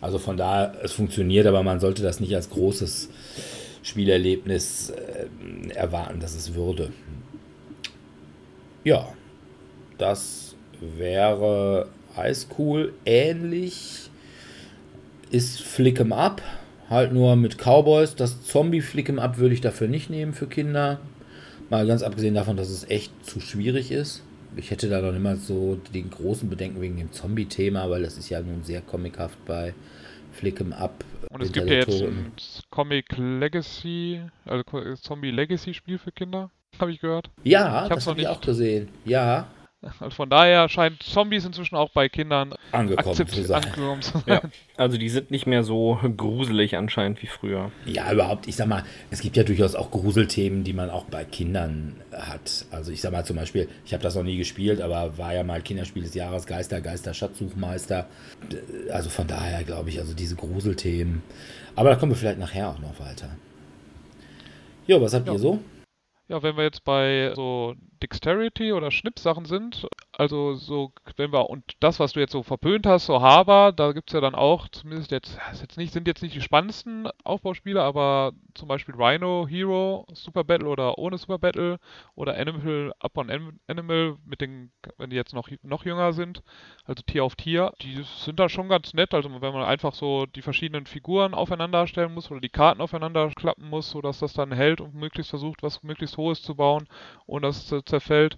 [0.00, 3.08] Also von daher, es funktioniert, aber man sollte das nicht als großes
[3.82, 6.92] Spielerlebnis äh, erwarten, dass es würde.
[8.88, 9.06] Ja,
[9.98, 12.94] das wäre Ice Cool.
[13.04, 14.08] Ähnlich
[15.30, 16.40] ist Flick'em Up,
[16.88, 18.14] halt nur mit Cowboys.
[18.14, 21.00] Das Zombie Flick'em Up würde ich dafür nicht nehmen für Kinder.
[21.68, 24.22] Mal ganz abgesehen davon, dass es echt zu schwierig ist.
[24.56, 28.30] Ich hätte da noch immer so den großen Bedenken wegen dem Zombie-Thema, weil das ist
[28.30, 29.74] ja nun sehr comichaft bei
[30.40, 31.04] Flick'em Up.
[31.30, 32.32] Und es gibt ja jetzt ein
[32.70, 37.30] Comic Legacy, also Zombie Legacy Spiel für Kinder, habe ich gehört.
[37.44, 38.36] Ja, Ich das noch habe ich nicht.
[38.36, 38.88] auch gesehen.
[39.04, 39.46] Ja,
[40.00, 43.62] Also von daher scheint Zombies inzwischen auch bei Kindern angekommen zu sein.
[43.64, 44.22] angekommen zu sein.
[44.26, 44.40] Ja.
[44.76, 47.70] Also die sind nicht mehr so gruselig anscheinend wie früher.
[47.86, 51.24] Ja, überhaupt, ich sag mal, es gibt ja durchaus auch Gruselthemen, die man auch bei
[51.24, 52.66] Kindern hat.
[52.72, 55.44] Also ich sag mal zum Beispiel, ich habe das noch nie gespielt, aber war ja
[55.44, 58.06] mal Kinderspiel des Jahres, Geister, Geister, Schatzsuchmeister.
[58.92, 61.22] Also von daher glaube ich, also diese Gruselthemen.
[61.76, 63.28] Aber da kommen wir vielleicht nachher auch noch weiter.
[64.88, 65.34] Jo, was habt Ja.
[65.34, 65.60] ihr so?
[66.28, 69.86] Ja, wenn wir jetzt bei so Dexterity oder Schnippsachen sind,
[70.18, 73.92] also so, wenn wir, und das, was du jetzt so verpönt hast, so Haber, da
[73.92, 77.80] gibt es ja dann auch, zumindest jetzt, jetzt nicht, sind jetzt nicht die spannendsten Aufbauspiele,
[77.82, 81.78] aber zum Beispiel Rhino, Hero, Super Battle oder ohne Super Battle
[82.16, 86.42] oder Animal Upon Anim- Animal mit den, wenn die jetzt noch, noch jünger sind,
[86.84, 90.26] also Tier auf Tier, die sind da schon ganz nett, also wenn man einfach so
[90.26, 94.52] die verschiedenen Figuren aufeinander stellen muss oder die Karten aufeinander klappen muss, sodass das dann
[94.52, 96.88] hält und möglichst versucht, was möglichst Hohes zu bauen
[97.26, 98.36] und das zerfällt.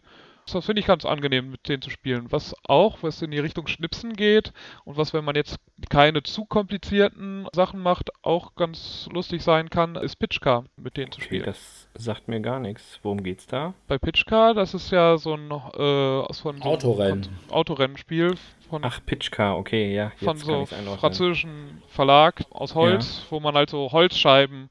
[0.52, 2.26] Das finde ich ganz angenehm, mit denen zu spielen.
[2.30, 4.52] Was auch, was in die Richtung Schnipsen geht
[4.84, 5.58] und was, wenn man jetzt
[5.88, 11.18] keine zu komplizierten Sachen macht, auch ganz lustig sein kann, ist Pitchcar, mit denen zu
[11.18, 11.44] Okay, spielen.
[11.44, 12.98] das sagt mir gar nichts.
[13.02, 13.74] Worum geht's da?
[13.88, 17.28] Bei Pitchcar, das ist ja so ein äh, von so einem Autorennen.
[17.50, 18.34] Autorennspiel
[18.68, 20.12] von Ach, Pitchcar, okay, ja.
[20.12, 20.98] Jetzt von so einordnen.
[20.98, 24.70] französischen Verlag aus Holz, wo man halt so Holzscheiben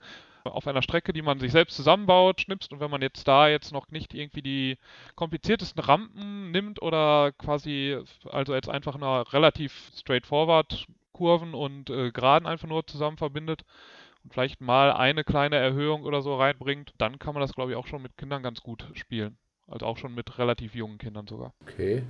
[0.50, 3.72] auf einer Strecke, die man sich selbst zusammenbaut, schnipst und wenn man jetzt da jetzt
[3.72, 4.78] noch nicht irgendwie die
[5.16, 7.98] kompliziertesten Rampen nimmt oder quasi
[8.30, 13.64] also jetzt einfach nur relativ straightforward Kurven und äh, Geraden einfach nur zusammen verbindet
[14.24, 17.78] und vielleicht mal eine kleine Erhöhung oder so reinbringt, dann kann man das glaube ich
[17.78, 19.38] auch schon mit Kindern ganz gut spielen.
[19.68, 21.54] Also auch schon mit relativ jungen Kindern sogar.
[21.62, 22.02] Okay.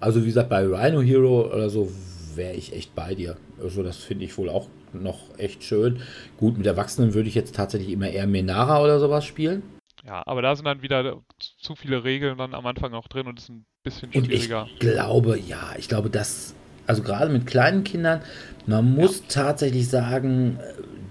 [0.00, 1.88] Also wie gesagt, bei Rhino Hero oder so
[2.36, 3.36] wäre ich echt bei dir.
[3.60, 6.00] Also das finde ich wohl auch noch echt schön.
[6.36, 9.62] Gut, mit Erwachsenen würde ich jetzt tatsächlich immer eher Menara oder sowas spielen.
[10.04, 13.38] Ja, aber da sind dann wieder zu viele Regeln dann am Anfang auch drin und
[13.38, 14.70] ist ein bisschen Und ich schwieriger.
[14.78, 16.54] glaube, ja, ich glaube, dass,
[16.86, 18.22] also gerade mit kleinen Kindern,
[18.66, 20.58] man muss tatsächlich sagen,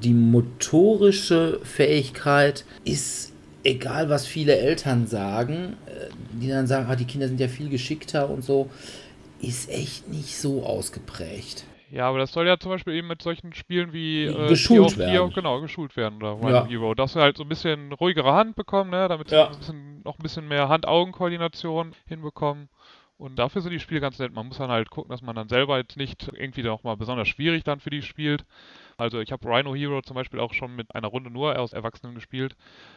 [0.04, 3.32] die motorische Fähigkeit ist
[3.64, 7.70] egal was viele Eltern sagen, äh, die dann sagen, ah, die Kinder sind ja viel
[7.70, 8.70] geschickter und so,
[9.44, 11.66] ist echt nicht so ausgeprägt.
[11.92, 15.12] Ja, aber das soll ja zum Beispiel eben mit solchen Spielen wie äh, geschult werden.
[15.12, 16.66] Hier, genau, geschult werden oder ja.
[16.66, 16.96] Hero.
[16.96, 19.50] Dass wir halt so ein bisschen ruhigere Hand bekommen, ne, damit ja.
[19.50, 22.70] ein bisschen, noch ein bisschen mehr Hand-Augen-Koordination hinbekommen.
[23.18, 24.34] Und dafür sind die Spiele ganz nett.
[24.34, 27.28] Man muss dann halt gucken, dass man dann selber jetzt nicht irgendwie noch mal besonders
[27.28, 28.44] schwierig dann für die spielt.
[28.98, 32.16] Also ich habe Rhino Hero zum Beispiel auch schon mit einer Runde nur aus Erwachsenen
[32.16, 32.56] gespielt.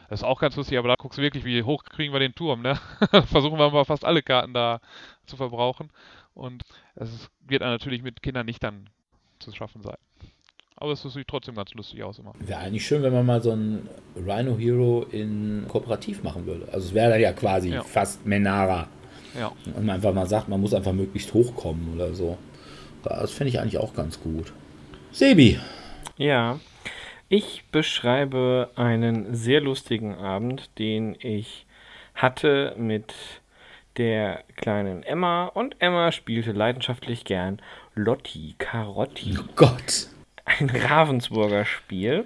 [0.09, 2.33] Das ist auch ganz lustig, aber da guckst du wirklich, wie hoch kriegen wir den
[2.33, 2.79] Turm, ne?
[3.27, 4.79] Versuchen wir mal fast alle Karten da
[5.27, 5.91] zu verbrauchen.
[6.37, 6.63] Und
[6.95, 8.89] es wird dann natürlich mit Kindern nicht dann
[9.39, 9.97] zu schaffen sein.
[10.75, 12.33] Aber es sieht trotzdem ganz lustig aus immer.
[12.37, 16.67] Wäre eigentlich schön, wenn man mal so ein Rhino Hero in Kooperativ machen würde.
[16.71, 17.81] Also es wäre dann ja quasi ja.
[17.81, 18.87] fast Menara.
[19.37, 19.51] Ja.
[19.65, 22.37] Und man einfach mal sagt, man muss einfach möglichst hochkommen oder so.
[23.03, 24.53] Das finde ich eigentlich auch ganz gut.
[25.11, 25.59] Sebi.
[26.17, 26.59] Ja,
[27.29, 31.65] ich beschreibe einen sehr lustigen Abend, den ich
[32.13, 33.13] hatte mit
[33.97, 37.61] der kleinen Emma und Emma spielte leidenschaftlich gern
[37.95, 39.37] Lotti Carotti.
[39.39, 40.07] Oh Gott.
[40.45, 42.25] Ein Ravensburger Spiel.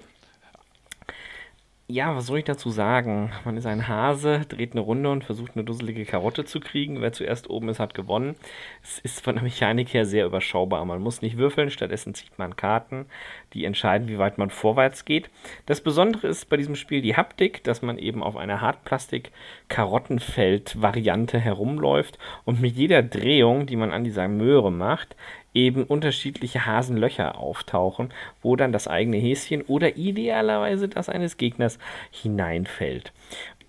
[1.92, 3.34] Ja, was soll ich dazu sagen?
[3.44, 7.02] Man ist ein Hase, dreht eine Runde und versucht eine dusselige Karotte zu kriegen.
[7.02, 8.38] Wer zuerst oben ist, hat gewonnen.
[8.82, 10.86] Es ist von der Mechanik her sehr überschaubar.
[10.86, 13.08] Man muss nicht würfeln, stattdessen zieht man Karten,
[13.52, 15.30] die entscheiden, wie weit man vorwärts geht.
[15.66, 22.18] Das Besondere ist bei diesem Spiel die Haptik, dass man eben auf einer Hartplastik-Karottenfeld-Variante herumläuft
[22.46, 25.18] und mit jeder Drehung, die man an dieser Möhre macht,
[25.54, 31.78] eben unterschiedliche Hasenlöcher auftauchen, wo dann das eigene Häschen oder idealerweise das eines Gegners
[32.12, 33.12] hineinfällt.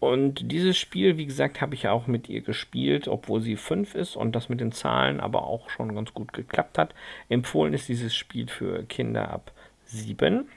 [0.02, 4.16] Und dieses Spiel, wie gesagt, habe ich auch mit ihr gespielt, obwohl sie fünf ist
[4.16, 6.92] und das mit den Zahlen aber auch schon ganz gut geklappt hat.
[7.28, 9.52] Empfohlen ist dieses Spiel für Kinder ab
[9.84, 10.48] sieben.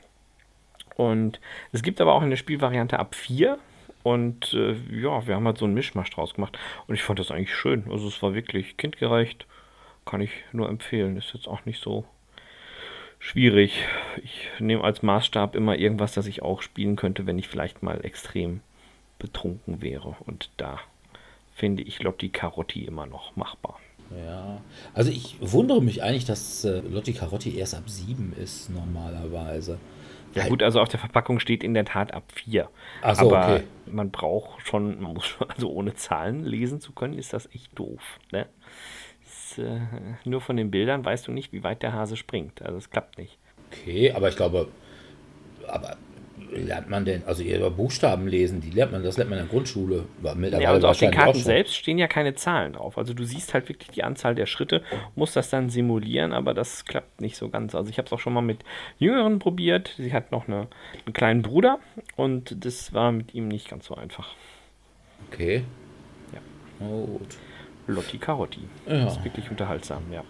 [0.95, 1.39] Und
[1.71, 3.59] es gibt aber auch eine Spielvariante ab vier.
[4.01, 6.57] Und äh, ja, wir haben halt so einen Mischmasch draus gemacht.
[6.88, 7.83] Und ich fand das eigentlich schön.
[7.91, 9.45] Also es war wirklich kindgerecht
[10.05, 11.17] kann ich nur empfehlen.
[11.17, 12.05] Ist jetzt auch nicht so
[13.19, 13.83] schwierig.
[14.23, 18.03] Ich nehme als Maßstab immer irgendwas, das ich auch spielen könnte, wenn ich vielleicht mal
[18.05, 18.61] extrem
[19.19, 20.15] betrunken wäre.
[20.25, 20.79] Und da
[21.55, 23.79] finde ich Lotti Carotti immer noch machbar.
[24.15, 24.61] Ja,
[24.93, 29.79] also ich wundere mich eigentlich, dass äh, Lotti Carotti erst ab 7 ist normalerweise.
[30.35, 32.69] Ja gut, also auf der Verpackung steht in der Tat ab 4.
[33.01, 33.63] Ach so, Aber okay.
[33.85, 37.71] man braucht schon, man muss schon, also ohne Zahlen lesen zu können, ist das echt
[37.79, 38.19] doof.
[38.31, 38.45] Ne?
[39.57, 39.79] Äh,
[40.23, 42.61] nur von den Bildern weißt du nicht, wie weit der Hase springt.
[42.61, 43.37] Also es klappt nicht.
[43.71, 44.67] Okay, aber ich glaube,
[45.67, 45.97] aber
[46.51, 49.51] lernt man denn, also ihr Buchstaben lesen, die lernt man, das lernt man in der
[49.51, 50.05] Grundschule.
[50.59, 52.97] Ja, also auf den Karten selbst stehen ja keine Zahlen drauf.
[52.97, 54.81] Also du siehst halt wirklich die Anzahl der Schritte,
[55.15, 57.75] musst das dann simulieren, aber das klappt nicht so ganz.
[57.75, 58.59] Also ich habe es auch schon mal mit
[58.99, 59.95] Jüngeren probiert.
[59.97, 60.67] Sie hat noch eine,
[61.05, 61.79] einen kleinen Bruder
[62.15, 64.33] und das war mit ihm nicht ganz so einfach.
[65.31, 65.63] Okay.
[66.33, 66.39] Ja.
[66.85, 67.37] Oh, gut.
[67.88, 68.62] Lotti Carotti.
[68.88, 69.06] Ja.
[69.06, 70.24] Das ist wirklich unterhaltsam, ja.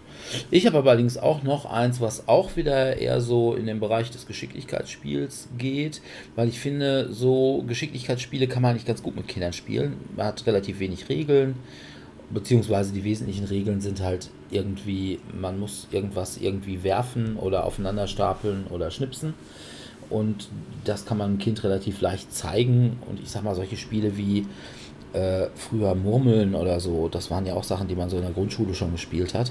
[0.50, 4.26] Ich habe allerdings auch noch eins, was auch wieder eher so in den Bereich des
[4.26, 6.02] Geschicklichkeitsspiels geht,
[6.34, 9.96] weil ich finde, so Geschicklichkeitsspiele kann man nicht ganz gut mit Kindern spielen.
[10.16, 11.56] Man hat relativ wenig Regeln,
[12.30, 18.66] beziehungsweise die wesentlichen Regeln sind halt irgendwie, man muss irgendwas irgendwie werfen oder aufeinander stapeln
[18.68, 19.34] oder schnipsen.
[20.08, 20.48] Und
[20.84, 22.98] das kann man einem Kind relativ leicht zeigen.
[23.08, 24.46] Und ich sag mal, solche Spiele wie
[25.16, 28.32] äh, früher Murmeln oder so, das waren ja auch Sachen, die man so in der
[28.32, 29.50] Grundschule schon gespielt hat.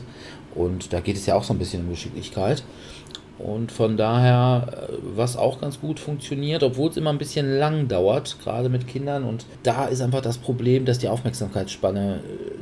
[0.54, 2.64] Und da geht es ja auch so ein bisschen um Geschicklichkeit.
[3.38, 7.88] Und von daher, äh, was auch ganz gut funktioniert, obwohl es immer ein bisschen lang
[7.88, 9.24] dauert, gerade mit Kindern.
[9.24, 12.20] Und da ist einfach das Problem, dass die Aufmerksamkeitsspanne äh,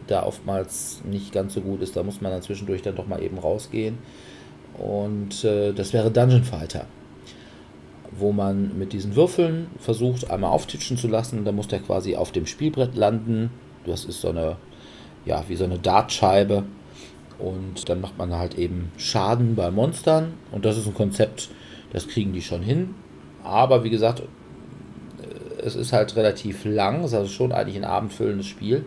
[0.08, 1.96] da oftmals nicht ganz so gut ist.
[1.96, 3.98] Da muss man dann zwischendurch dann doch mal eben rausgehen.
[4.78, 6.88] Und äh, das wäre Dungeon Fighter
[8.18, 11.46] wo man mit diesen Würfeln versucht, einmal auftitschen zu lassen.
[11.46, 13.52] Dann muss der quasi auf dem Spielbrett landen.
[13.86, 14.58] Das ist so eine,
[15.26, 16.64] ja, wie so eine Dartscheibe.
[17.40, 20.34] Und dann macht man halt eben Schaden bei Monstern.
[20.52, 21.50] Und das ist ein Konzept,
[21.92, 22.96] das kriegen die schon hin.
[23.44, 24.24] Aber wie gesagt,
[25.64, 27.02] es ist halt relativ lang.
[27.02, 28.86] Es ist also schon eigentlich ein abendfüllendes Spiel.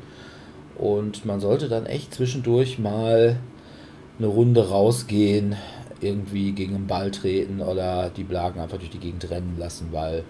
[0.76, 3.38] Und man sollte dann echt zwischendurch mal
[4.18, 5.56] eine Runde rausgehen,
[6.00, 10.24] irgendwie gegen einen Ball treten oder die Blagen einfach durch die Gegend rennen lassen, weil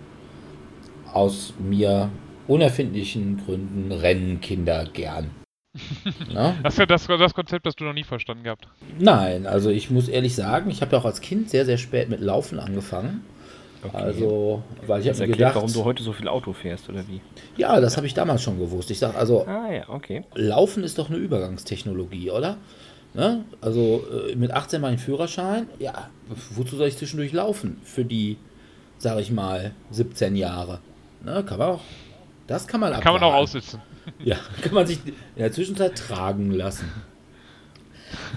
[1.12, 2.10] aus mir
[2.46, 5.30] unerfindlichen Gründen rennen Kinder gern.
[6.62, 8.68] das ist ja das, das Konzept, das du noch nie verstanden gehabt.
[8.98, 12.08] Nein, also ich muss ehrlich sagen, ich habe ja auch als Kind sehr, sehr spät
[12.08, 13.24] mit Laufen angefangen.
[13.82, 13.96] Okay.
[13.96, 17.20] Also, weil ich habe mir gedacht, warum du heute so viel Auto fährst oder wie?
[17.56, 18.90] Ja, das habe ich damals schon gewusst.
[18.90, 20.24] Ich sage also, ah, ja, okay.
[20.34, 22.56] Laufen ist doch eine Übergangstechnologie, oder?
[23.16, 23.46] Ne?
[23.62, 26.10] Also äh, mit 18 mal den Führerschein, ja,
[26.50, 27.78] wozu soll ich zwischendurch laufen?
[27.82, 28.36] Für die,
[28.98, 30.80] sage ich mal, 17 Jahre.
[31.24, 31.42] Ne?
[31.42, 31.80] Kann man auch
[32.46, 33.80] Das kann man Kann man auch aussitzen.
[34.22, 36.92] Ja, kann man sich in der Zwischenzeit tragen lassen.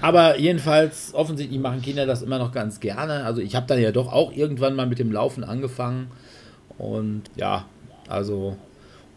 [0.01, 3.25] Aber jedenfalls, offensichtlich machen Kinder das immer noch ganz gerne.
[3.25, 6.09] Also ich habe dann ja doch auch irgendwann mal mit dem Laufen angefangen.
[6.77, 7.65] Und ja,
[8.07, 8.55] also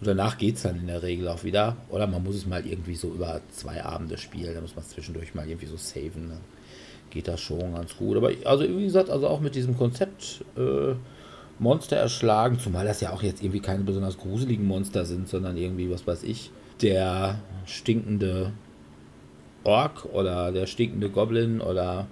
[0.02, 1.76] und danach geht es dann in der Regel auch wieder.
[1.88, 4.52] Oder man muss es mal irgendwie so über zwei Abende spielen.
[4.52, 6.30] Da muss man zwischendurch mal irgendwie so saven.
[6.30, 6.40] Dann
[7.10, 8.16] geht das schon ganz gut.
[8.16, 10.94] Aber also wie gesagt, also auch mit diesem Konzept äh,
[11.60, 15.88] Monster erschlagen, zumal das ja auch jetzt irgendwie keine besonders gruseligen Monster sind, sondern irgendwie,
[15.88, 18.50] was weiß ich, der stinkende
[19.62, 22.08] Ork oder der stinkende Goblin oder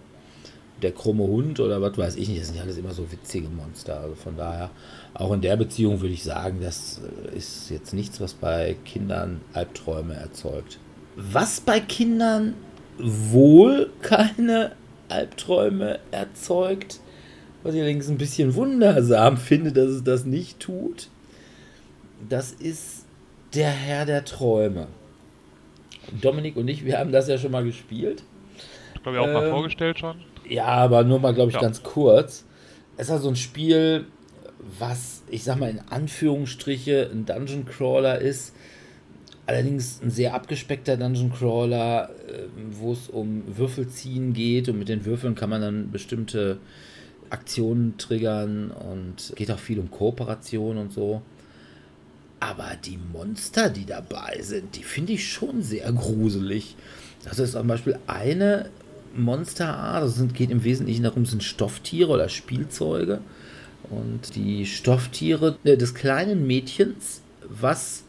[0.81, 2.41] der krumme Hund oder was weiß ich nicht.
[2.41, 3.99] Das sind ja alles immer so witzige Monster.
[3.99, 4.71] Also von daher,
[5.15, 7.01] auch in der Beziehung würde ich sagen, das
[7.35, 10.79] ist jetzt nichts, was bei Kindern Albträume erzeugt.
[11.17, 12.55] Was bei Kindern
[12.99, 14.73] wohl keine
[15.09, 17.01] Albträume erzeugt,
[17.63, 21.09] was ich allerdings ein bisschen wundersam finde, dass es das nicht tut,
[22.29, 23.05] das ist
[23.55, 24.87] der Herr der Träume.
[26.21, 28.23] Dominik und ich, wir haben das ja schon mal gespielt.
[28.95, 30.17] Ich glaube, ich auch mal Ähm, vorgestellt schon.
[30.49, 31.61] Ja, aber nur mal, glaube ich, Ja.
[31.61, 32.45] ganz kurz.
[32.97, 34.07] Es ist also ein Spiel,
[34.79, 38.55] was, ich sag mal in Anführungsstriche, ein Dungeon Crawler ist.
[39.47, 45.05] Allerdings ein sehr abgespeckter Dungeon Crawler, äh, wo es um Würfelziehen geht und mit den
[45.05, 46.59] Würfeln kann man dann bestimmte
[47.31, 51.23] Aktionen triggern und geht auch viel um Kooperation und so.
[52.39, 56.77] Aber die Monster, die dabei sind, die finde ich schon sehr gruselig.
[57.25, 58.71] Das ist zum Beispiel eine
[59.15, 60.05] Monsterart.
[60.05, 63.21] Das sind, geht im Wesentlichen darum, sind Stofftiere oder Spielzeuge.
[63.91, 68.05] Und die Stofftiere äh, des kleinen Mädchens, was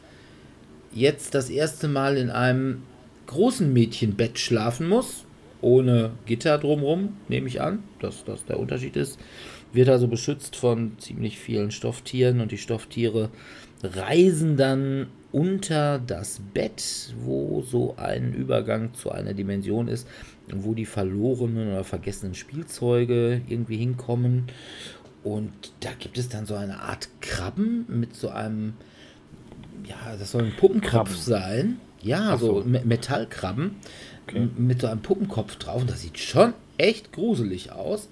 [0.93, 2.83] jetzt das erste Mal in einem
[3.27, 5.25] großen Mädchenbett schlafen muss,
[5.61, 9.19] ohne Gitter drumrum, nehme ich an, dass das der Unterschied ist,
[9.73, 13.29] wird also beschützt von ziemlich vielen Stofftieren und die Stofftiere
[13.83, 20.07] reisen dann unter das Bett, wo so ein Übergang zu einer Dimension ist,
[20.53, 24.47] wo die verlorenen oder vergessenen Spielzeuge irgendwie hinkommen.
[25.23, 28.73] Und da gibt es dann so eine Art Krabben mit so einem,
[29.87, 31.79] ja, das soll ein Puppenkopf sein.
[32.01, 32.67] Ja, Ach so so.
[32.67, 33.75] Me- Metallkrabben
[34.27, 34.47] Okay.
[34.57, 35.81] mit so einem Puppenkopf drauf.
[35.81, 38.07] Und das sieht schon echt gruselig aus.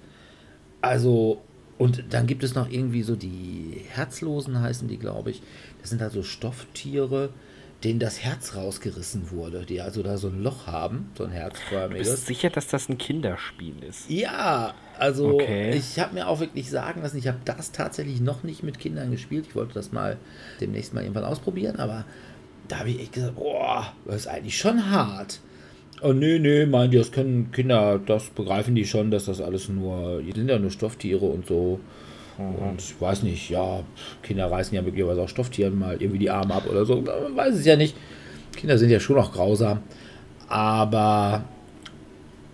[0.80, 1.40] Also,
[1.78, 5.42] und dann gibt es noch irgendwie so die Herzlosen heißen die, glaube ich.
[5.80, 7.30] Das sind halt so Stofftiere,
[7.84, 11.36] denen das Herz rausgerissen wurde, die also da so ein Loch haben, so ein Du
[11.36, 12.10] herzförmiges.
[12.10, 14.10] bist sicher, dass das ein Kinderspiel ist?
[14.10, 15.70] Ja, also Okay.
[15.74, 19.10] ich habe mir auch wirklich sagen lassen, ich habe das tatsächlich noch nicht mit Kindern
[19.10, 19.46] gespielt.
[19.48, 20.18] Ich wollte das mal
[20.60, 22.04] demnächst mal irgendwann ausprobieren, aber
[22.68, 25.40] da habe ich echt gesagt, boah, das ist eigentlich schon hart.
[26.02, 29.68] Oh nee, nee, meinen die, das können Kinder, das begreifen die schon, dass das alles
[29.68, 31.80] nur, die sind ja nur Stofftiere und so.
[32.40, 33.82] Und ich weiß nicht, ja,
[34.22, 37.00] Kinder reißen ja möglicherweise auch Stofftieren mal irgendwie die Arme ab oder so.
[37.00, 37.94] Man weiß es ja nicht.
[38.56, 39.80] Kinder sind ja schon auch grausam.
[40.48, 41.44] Aber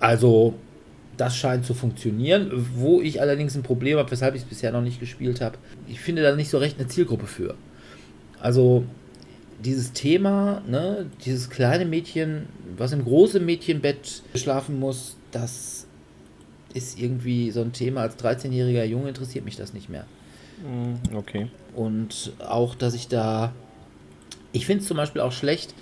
[0.00, 0.54] also,
[1.16, 2.50] das scheint zu funktionieren.
[2.74, 6.00] Wo ich allerdings ein Problem habe, weshalb ich es bisher noch nicht gespielt habe, ich
[6.00, 7.54] finde da nicht so recht eine Zielgruppe für.
[8.40, 8.84] Also,
[9.64, 12.46] dieses Thema, ne, dieses kleine Mädchen,
[12.76, 15.85] was im großen Mädchenbett schlafen muss, das
[16.76, 18.02] ist irgendwie so ein Thema.
[18.02, 20.04] Als 13-jähriger Junge interessiert mich das nicht mehr.
[20.62, 21.48] Hm, Okay.
[21.74, 23.52] Und auch, dass ich da.
[24.52, 25.74] Ich finde es zum Beispiel auch schlecht,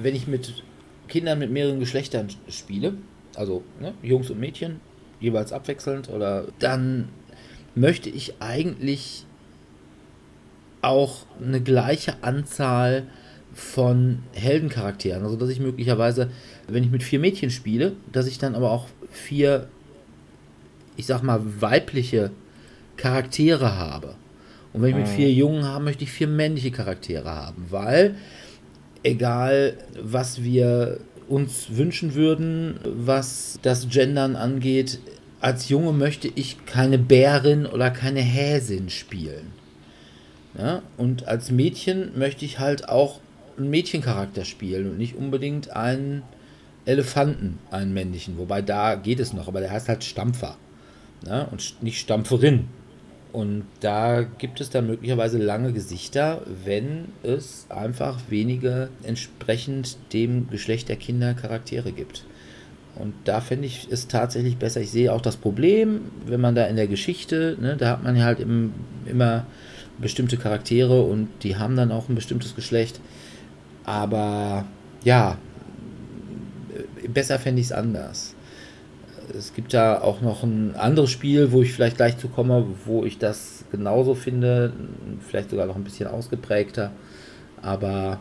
[0.00, 0.62] wenn ich mit
[1.08, 2.94] Kindern mit mehreren Geschlechtern spiele.
[3.34, 4.80] Also ne, Jungs und Mädchen,
[5.20, 6.08] jeweils abwechselnd.
[6.08, 7.08] Oder dann
[7.74, 9.24] möchte ich eigentlich
[10.82, 13.06] auch eine gleiche Anzahl
[13.54, 15.22] von Heldencharakteren.
[15.24, 16.30] Also dass ich möglicherweise,
[16.68, 19.68] wenn ich mit vier Mädchen spiele, dass ich dann aber auch vier,
[20.96, 22.30] ich sag mal, weibliche
[22.96, 24.14] Charaktere habe.
[24.72, 25.10] Und wenn ich mit Mhm.
[25.10, 28.14] vier Jungen habe, möchte ich vier männliche Charaktere haben, weil
[29.02, 34.98] egal was wir uns wünschen würden, was das Gendern angeht,
[35.40, 39.52] als Junge möchte ich keine Bärin oder keine Häsin spielen.
[40.56, 40.82] Ja?
[40.96, 43.20] Und als Mädchen möchte ich halt auch
[43.58, 46.22] einen Mädchencharakter spielen und nicht unbedingt einen
[46.84, 48.38] Elefanten, einen männlichen.
[48.38, 50.56] Wobei da geht es noch, aber der heißt halt Stampfer.
[51.26, 51.46] Ne?
[51.50, 52.68] Und nicht Stampferin.
[53.32, 60.90] Und da gibt es dann möglicherweise lange Gesichter, wenn es einfach wenige entsprechend dem Geschlecht
[60.90, 62.24] der Kinder Charaktere gibt.
[62.94, 64.82] Und da finde ich es tatsächlich besser.
[64.82, 68.16] Ich sehe auch das Problem, wenn man da in der Geschichte, ne, da hat man
[68.16, 68.74] ja halt im,
[69.06, 69.46] immer
[69.98, 73.00] bestimmte Charaktere und die haben dann auch ein bestimmtes Geschlecht.
[73.84, 74.66] Aber
[75.04, 75.38] ja,
[77.02, 78.31] äh, besser fände ich es anders.
[79.36, 83.04] Es gibt da auch noch ein anderes Spiel, wo ich vielleicht gleich zu komme, wo
[83.04, 84.72] ich das genauso finde,
[85.26, 86.92] vielleicht sogar noch ein bisschen ausgeprägter.
[87.62, 88.18] Aber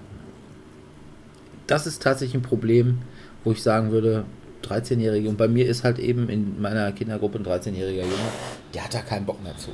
[1.67, 2.99] das ist tatsächlich ein Problem,
[3.43, 4.25] wo ich sagen würde,
[4.63, 8.31] 13-Jährige, und bei mir ist halt eben in meiner Kindergruppe ein 13-jähriger Junge,
[8.73, 9.71] der hat da keinen Bock mehr zu.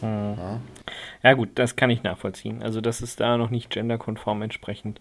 [0.00, 0.36] Hm.
[0.36, 0.60] Ja.
[1.22, 1.32] ja.
[1.34, 2.62] gut, das kann ich nachvollziehen.
[2.62, 5.00] Also das ist da noch nicht genderkonform entsprechend.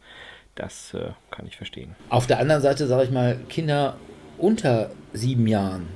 [0.55, 1.95] Das äh, kann ich verstehen.
[2.09, 3.95] Auf der anderen Seite sage ich mal, Kinder
[4.39, 5.87] unter sieben Jahren,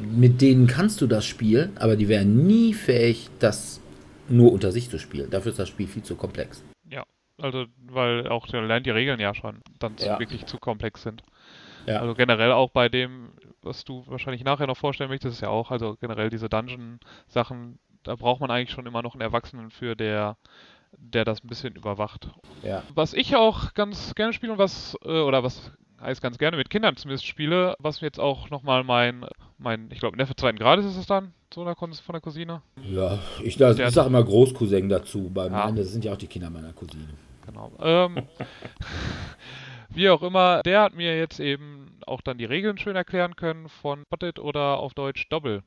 [0.00, 3.80] mit denen kannst du das spielen, aber die wären nie fähig, das
[4.28, 5.30] nur unter sich zu spielen.
[5.30, 6.64] Dafür ist das Spiel viel zu komplex.
[6.88, 7.04] Ja,
[7.40, 10.18] also weil auch lernt die Regeln ja schon dann ja.
[10.18, 11.22] wirklich zu komplex sind.
[11.86, 12.00] Ja.
[12.00, 13.30] Also generell auch bei dem,
[13.62, 18.14] was du wahrscheinlich nachher noch vorstellen möchtest, ist ja auch, also generell diese Dungeon-Sachen, da
[18.14, 20.36] braucht man eigentlich schon immer noch einen Erwachsenen für, der
[20.98, 22.28] der das ein bisschen überwacht.
[22.62, 22.82] Ja.
[22.94, 25.72] Was ich auch ganz gerne spiele und was, äh, oder was
[26.02, 29.24] heißt ganz gerne mit Kindern zumindest spiele, was jetzt auch nochmal mein,
[29.58, 32.62] mein, ich glaube, Neffe zweiten Grades ist es dann, so der, von der Cousine.
[32.90, 35.68] Ja, ich, ich sage immer Großcousin dazu, bei ja.
[35.68, 37.08] Ende sind ja auch die Kinder meiner Cousine.
[37.46, 37.72] Genau.
[37.80, 38.22] Ähm,
[39.90, 43.68] wie auch immer, der hat mir jetzt eben auch dann die Regeln schön erklären können
[43.68, 45.62] von Spotted oder auf Deutsch Doppel.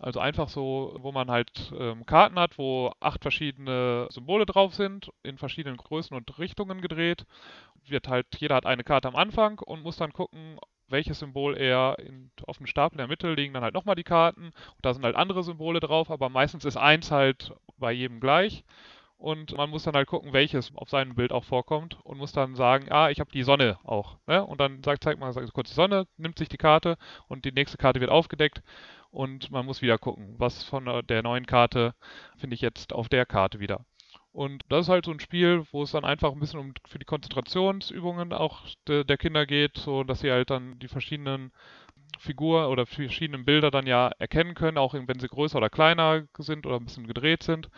[0.00, 5.12] Also einfach so, wo man halt ähm, Karten hat, wo acht verschiedene Symbole drauf sind,
[5.22, 7.26] in verschiedenen Größen und Richtungen gedreht.
[7.90, 11.98] Wird halt, jeder hat eine Karte am Anfang und muss dann gucken, welches Symbol er
[11.98, 14.46] in, auf dem Stapel in der Mitte liegen dann halt nochmal die Karten.
[14.46, 18.64] Und da sind halt andere Symbole drauf, aber meistens ist eins halt bei jedem gleich.
[19.16, 22.54] Und man muss dann halt gucken, welches auf seinem Bild auch vorkommt und muss dann
[22.56, 24.16] sagen, ah, ich habe die Sonne auch.
[24.26, 24.44] Ne?
[24.44, 26.96] Und dann sagt, zeigt man sagt kurz die Sonne, nimmt sich die Karte
[27.28, 28.62] und die nächste Karte wird aufgedeckt
[29.10, 31.94] und man muss wieder gucken, was von der neuen Karte
[32.38, 33.84] finde ich jetzt auf der Karte wieder.
[34.32, 36.98] Und das ist halt so ein Spiel, wo es dann einfach ein bisschen um für
[36.98, 41.52] die Konzentrationsübungen auch de, der Kinder geht, so dass sie halt dann die verschiedenen
[42.18, 46.66] Figuren oder verschiedenen Bilder dann ja erkennen können, auch wenn sie größer oder kleiner sind
[46.66, 47.70] oder ein bisschen gedreht sind.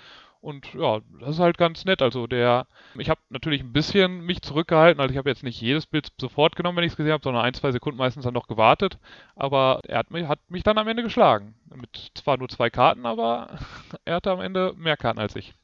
[0.43, 2.03] Und ja, das ist halt ganz nett.
[2.03, 2.67] Also der,
[2.99, 5.01] ich habe natürlich ein bisschen mich zurückgehalten.
[5.01, 7.45] Also ich habe jetzt nicht jedes Bild sofort genommen, wenn ich es gesehen habe, sondern
[7.45, 8.99] ein, zwei Sekunden meistens dann noch gewartet.
[9.37, 11.55] Aber er hat mich, hat mich dann am Ende geschlagen.
[11.73, 13.57] Mit zwar nur zwei Karten, aber
[14.05, 15.55] er hatte am Ende mehr Karten als ich.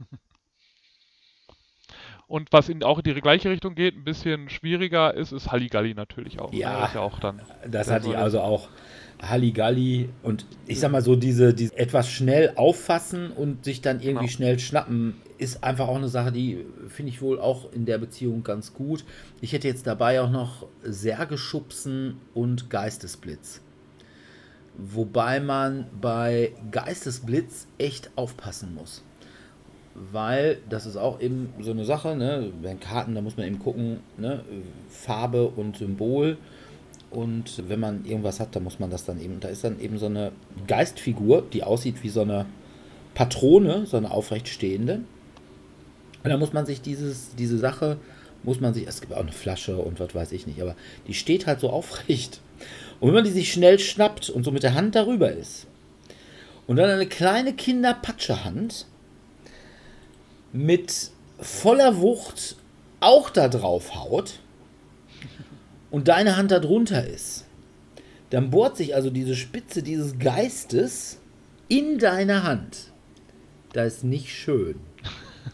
[2.29, 5.95] Und was in auch in die gleiche Richtung geht, ein bisschen schwieriger ist, ist Halligalli
[5.95, 6.53] natürlich auch.
[6.53, 8.68] Ja, das, ja auch dann das hatte ich also auch
[9.22, 14.26] Halligalli und ich sag mal so, diese, diese etwas schnell auffassen und sich dann irgendwie
[14.26, 14.29] genau.
[14.29, 18.45] schnell schnappen, ist einfach auch eine Sache, die finde ich wohl auch in der Beziehung
[18.45, 19.05] ganz gut.
[19.41, 23.62] Ich hätte jetzt dabei auch noch Särgeschubsen und Geistesblitz.
[24.76, 29.03] Wobei man bei Geistesblitz echt aufpassen muss.
[30.12, 32.53] Weil das ist auch eben so eine Sache, ne?
[32.62, 34.44] Wenn Karten, da muss man eben gucken, ne?
[34.88, 36.36] Farbe und Symbol
[37.11, 39.99] und wenn man irgendwas hat, dann muss man das dann eben, da ist dann eben
[39.99, 40.32] so eine
[40.66, 42.46] Geistfigur, die aussieht wie so eine
[43.14, 45.01] Patrone, so eine aufrechtstehende.
[46.22, 47.96] Und da muss man sich dieses, diese Sache,
[48.42, 50.76] muss man sich, es gibt auch eine Flasche und was weiß ich nicht, aber
[51.07, 52.40] die steht halt so aufrecht.
[53.01, 55.66] Und wenn man die sich schnell schnappt und so mit der Hand darüber ist
[56.66, 58.86] und dann eine kleine Kinderpatschehand
[60.53, 62.57] mit voller Wucht
[63.01, 64.40] auch da drauf haut,
[65.90, 67.46] und deine Hand darunter ist,
[68.30, 71.18] dann bohrt sich also diese Spitze dieses Geistes
[71.68, 72.92] in deine Hand.
[73.72, 74.76] Das ist nicht schön.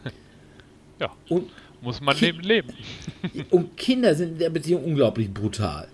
[1.01, 1.11] ja.
[1.29, 2.73] Und muss man Ki leben.
[3.51, 5.89] und Kinder sind in der Beziehung unglaublich brutal.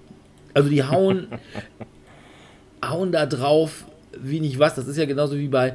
[0.54, 1.28] Also die hauen,
[2.84, 3.84] hauen da drauf
[4.18, 4.74] wie nicht was.
[4.74, 5.74] Das ist ja genauso wie bei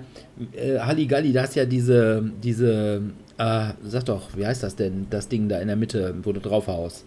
[0.54, 1.34] äh, Halligalli.
[1.34, 3.02] Da hast ja diese, diese,
[3.38, 6.40] äh, sag doch, wie heißt das denn, das Ding da in der Mitte, wo du
[6.40, 7.06] drauf haust.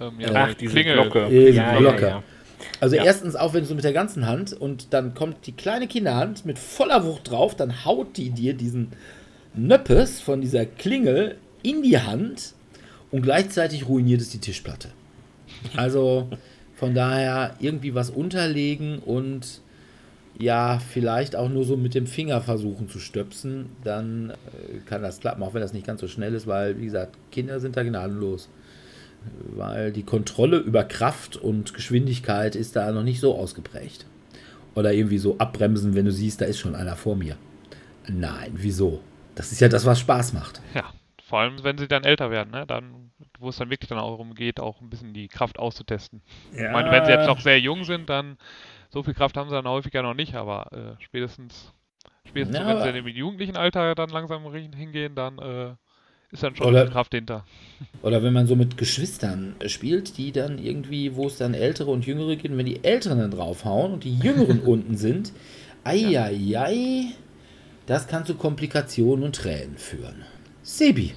[0.00, 0.94] Ähm, ja, Ach, diese Klingel.
[0.94, 1.26] Glocke.
[1.26, 2.06] Äh, ja, Glocke.
[2.06, 2.22] Ja,
[2.80, 6.44] also erstens auch, wenn du mit der ganzen Hand und dann kommt die kleine Kinderhand
[6.44, 8.92] mit voller Wucht drauf, dann haut die dir diesen
[9.54, 12.54] Nöppes von dieser Klingel in die Hand
[13.10, 14.88] und gleichzeitig ruiniert es die Tischplatte.
[15.76, 16.28] Also
[16.76, 19.60] von daher irgendwie was unterlegen und
[20.40, 25.20] ja, vielleicht auch nur so mit dem Finger versuchen zu stöpsen, dann äh, kann das
[25.20, 27.82] klappen, auch wenn das nicht ganz so schnell ist, weil, wie gesagt, Kinder sind da
[27.82, 28.48] gnadenlos
[29.54, 34.06] weil die Kontrolle über Kraft und Geschwindigkeit ist da noch nicht so ausgeprägt.
[34.74, 37.36] Oder irgendwie so abbremsen, wenn du siehst, da ist schon einer vor mir.
[38.08, 39.00] Nein, wieso?
[39.34, 40.60] Das ist ja das, was Spaß macht.
[40.74, 40.84] Ja,
[41.30, 42.66] vor allem, wenn sie dann älter werden, ne?
[42.66, 46.22] dann, wo es dann wirklich dann auch darum geht, auch ein bisschen die Kraft auszutesten.
[46.52, 46.66] Ja.
[46.66, 48.36] Ich meine, wenn sie jetzt noch sehr jung sind, dann
[48.88, 51.72] so viel Kraft haben sie dann häufiger noch nicht, aber äh, spätestens,
[52.24, 55.74] spätestens ja, wenn sie in dem jugendlichen Alter dann langsam hingehen, dann äh,
[56.32, 57.44] ist dann schon Oder- Kraft hinter.
[58.02, 62.06] Oder wenn man so mit Geschwistern spielt, die dann irgendwie, wo es dann ältere und
[62.06, 65.32] jüngere gibt, und wenn die Älteren dann draufhauen und die Jüngeren unten sind,
[65.84, 67.04] eieiei,
[67.86, 70.24] das kann zu Komplikationen und Tränen führen.
[70.62, 71.14] Sebi.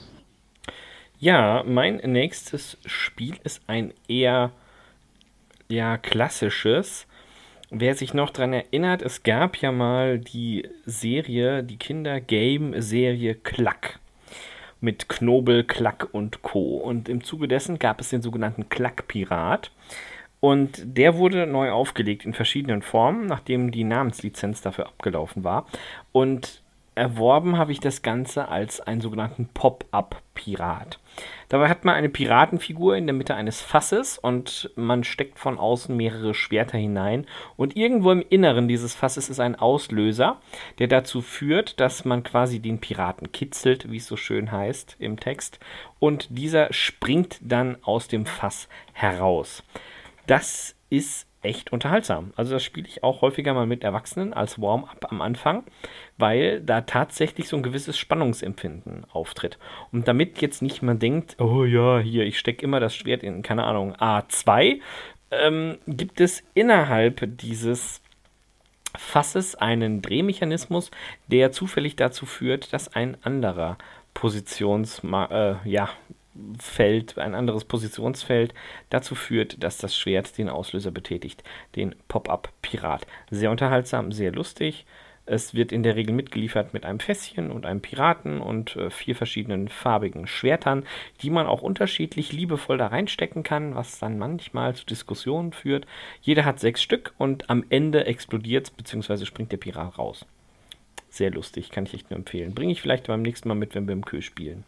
[1.20, 4.52] Ja, mein nächstes Spiel ist ein eher
[5.70, 7.08] ja, klassisches.
[7.70, 14.00] Wer sich noch daran erinnert, es gab ja mal die Serie, die Kinder-Game-Serie Klack.
[14.80, 16.78] Mit Knobel, Klack und Co.
[16.78, 19.72] Und im Zuge dessen gab es den sogenannten Klack-Pirat.
[20.40, 25.68] Und der wurde neu aufgelegt in verschiedenen Formen, nachdem die Namenslizenz dafür abgelaufen war.
[26.12, 26.63] Und
[26.96, 31.00] erworben habe ich das Ganze als einen sogenannten Pop-up-Pirat.
[31.50, 35.96] Dabei hat man eine Piratenfigur in der Mitte eines Fasses und man steckt von außen
[35.96, 37.28] mehrere Schwerter hinein.
[37.58, 40.42] Und irgendwo im Inneren dieses Fasses ist ein Auslöser,
[40.80, 45.20] der dazu führt, dass man quasi den Piraten kitzelt, wie es so schön heißt im
[45.20, 45.60] Text.
[46.00, 49.64] Und dieser springt dann aus dem Fass heraus.
[50.26, 52.34] Das ist echt unterhaltsam.
[52.36, 55.64] Also das spiele ich auch häufiger mal mit Erwachsenen als Warm-up am Anfang,
[56.18, 59.58] weil da tatsächlich so ein gewisses Spannungsempfinden auftritt.
[59.92, 63.42] Und damit jetzt nicht man denkt, oh ja, hier, ich stecke immer das Schwert in,
[63.42, 64.80] keine Ahnung, A2,
[65.32, 68.02] ähm, gibt es innerhalb dieses
[68.96, 70.92] Fasses einen Drehmechanismus,
[71.28, 73.78] der zufällig dazu führt, dass ein anderer
[74.14, 75.90] Positions äh, ja,
[76.60, 78.54] Feld, ein anderes Positionsfeld
[78.90, 81.44] dazu führt, dass das Schwert den Auslöser betätigt,
[81.76, 83.06] den Pop-up-Pirat.
[83.30, 84.86] Sehr unterhaltsam, sehr lustig.
[85.26, 89.16] Es wird in der Regel mitgeliefert mit einem Fässchen und einem Piraten und äh, vier
[89.16, 90.86] verschiedenen farbigen Schwertern,
[91.22, 95.86] die man auch unterschiedlich liebevoll da reinstecken kann, was dann manchmal zu Diskussionen führt.
[96.22, 99.26] Jeder hat sechs Stück und am Ende explodiert bzw.
[99.26, 100.26] springt der Pirat raus.
[101.10, 102.54] Sehr lustig, kann ich echt nur empfehlen.
[102.54, 104.66] Bringe ich vielleicht beim nächsten Mal mit, wenn wir im Kö spielen.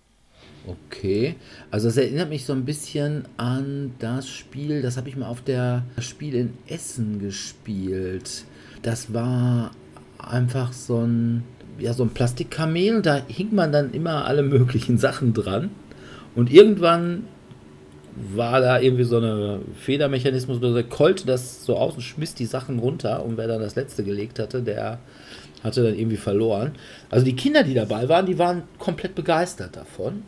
[0.68, 1.36] Okay,
[1.70, 5.41] also es erinnert mich so ein bisschen an das Spiel, das habe ich mal auf
[5.41, 8.45] der das Spiel in Essen gespielt.
[8.82, 9.72] Das war
[10.18, 11.43] einfach so ein,
[11.78, 15.70] ja, so ein Plastikkamel, da hing man dann immer alle möglichen Sachen dran.
[16.36, 17.26] Und irgendwann
[18.16, 22.80] war da irgendwie so eine Federmechanismus, der kollte das so aus und schmiss die Sachen
[22.80, 23.24] runter.
[23.26, 24.99] Und wer dann das letzte gelegt hatte, der
[25.66, 26.74] hatte dann irgendwie verloren.
[27.09, 30.24] Also die Kinder, die dabei waren, die waren komplett begeistert davon.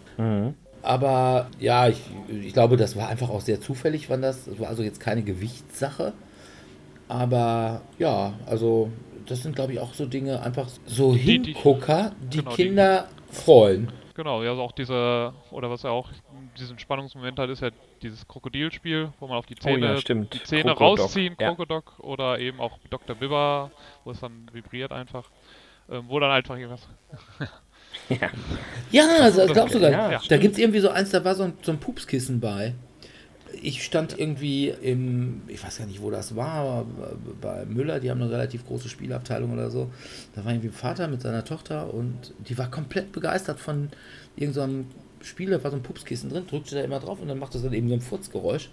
[0.81, 4.45] Aber ja, ich, ich glaube, das war einfach auch sehr zufällig, wann das.
[4.45, 6.13] Das war also jetzt keine Gewichtssache.
[7.07, 8.89] Aber ja, also
[9.27, 12.55] das sind, glaube ich, auch so Dinge, einfach so Die- die- Hingucker, die genau, die-
[12.63, 13.89] Kinder freuen.
[14.15, 16.09] Genau, ja, also auch diese, oder was ja auch
[16.59, 17.69] diesen Spannungsmoment hat, ist ja
[18.01, 20.33] dieses Krokodilspiel, wo man auf die Zähne, ja, stimmt.
[20.33, 21.49] die Zähne Krokodok, rausziehen, ja.
[21.49, 23.15] Krokodok, oder eben auch Dr.
[23.15, 23.71] Bibber,
[24.03, 25.29] wo es dann vibriert einfach,
[25.89, 26.87] ähm, wo dann einfach irgendwas,
[28.09, 28.29] Ja.
[28.91, 30.11] Ja, also das glaubst du gar nicht.
[30.11, 32.73] Ja, da gibt es irgendwie so eins, da war so ein, so ein Pupskissen bei.
[33.61, 36.85] Ich stand irgendwie im, ich weiß gar nicht, wo das war, aber
[37.41, 39.89] bei Müller, die haben eine relativ große Spielabteilung oder so.
[40.35, 43.89] Da war irgendwie ein Vater mit seiner Tochter und die war komplett begeistert von
[44.35, 47.57] irgendeinem Spiel, da war so ein Pupskissen drin, drückte da immer drauf und dann machte
[47.57, 48.69] es dann eben so ein Furzgeräusch.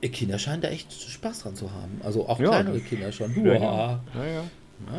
[0.00, 2.00] Ihr Kinder scheinen da echt Spaß dran zu haben.
[2.04, 3.44] Also auch Ja, kleinere das- Kinder schon.
[3.44, 4.44] Ja, ja.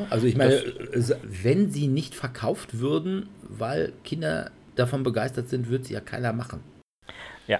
[0.09, 5.83] Also ich meine, äh, wenn sie nicht verkauft würden, weil Kinder davon begeistert sind, würde
[5.85, 6.61] sie ja keiner machen.
[7.47, 7.59] Ja.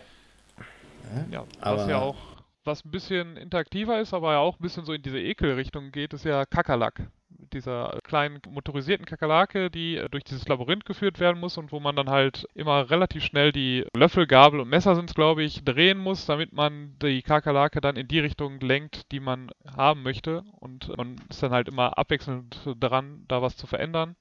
[1.31, 2.15] ja, Aber- was ja auch,
[2.63, 6.13] was ein bisschen interaktiver ist, aber ja auch ein bisschen so in diese Ekelrichtung geht,
[6.13, 7.07] ist ja Kakerlak.
[7.53, 11.95] Dieser kleinen motorisierten Kakerlake, die äh, durch dieses Labyrinth geführt werden muss und wo man
[11.95, 15.97] dann halt immer relativ schnell die Löffel, Gabel und Messer sind es, glaube ich, drehen
[15.97, 20.43] muss, damit man die Kakerlake dann in die Richtung lenkt, die man haben möchte.
[20.59, 24.15] Und man ist dann halt immer abwechselnd dran, da was zu verändern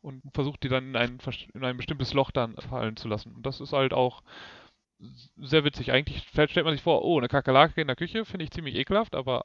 [0.00, 1.18] und versucht die dann in ein,
[1.54, 3.34] in ein bestimmtes Loch dann fallen zu lassen.
[3.34, 4.22] Und das ist halt auch
[5.36, 5.92] sehr witzig.
[5.92, 9.14] Eigentlich stellt man sich vor, oh, eine Kakerlake in der Küche finde ich ziemlich ekelhaft,
[9.14, 9.44] aber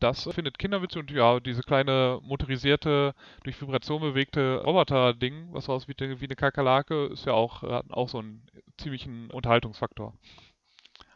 [0.00, 3.14] das findet Kinder witzig und ja, diese kleine motorisierte,
[3.44, 8.08] durch Vibration bewegte Roboter-Ding, was so aussieht wie eine Kakerlake, ist ja auch, hat auch
[8.08, 8.42] so einen
[8.78, 10.12] ziemlichen Unterhaltungsfaktor.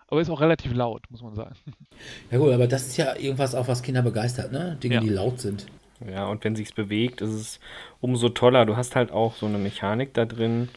[0.09, 1.57] Aber ist auch relativ laut, muss man sagen.
[2.31, 4.77] Ja gut, aber das ist ja irgendwas auch, was Kinder begeistert, ne?
[4.83, 5.01] Dinge, Ja.
[5.01, 5.67] die laut sind.
[6.07, 7.61] Ja, und wenn sich's bewegt, ist es
[8.01, 8.67] umso toller.
[8.67, 10.69] Du hast halt auch so eine Mechanik da drin.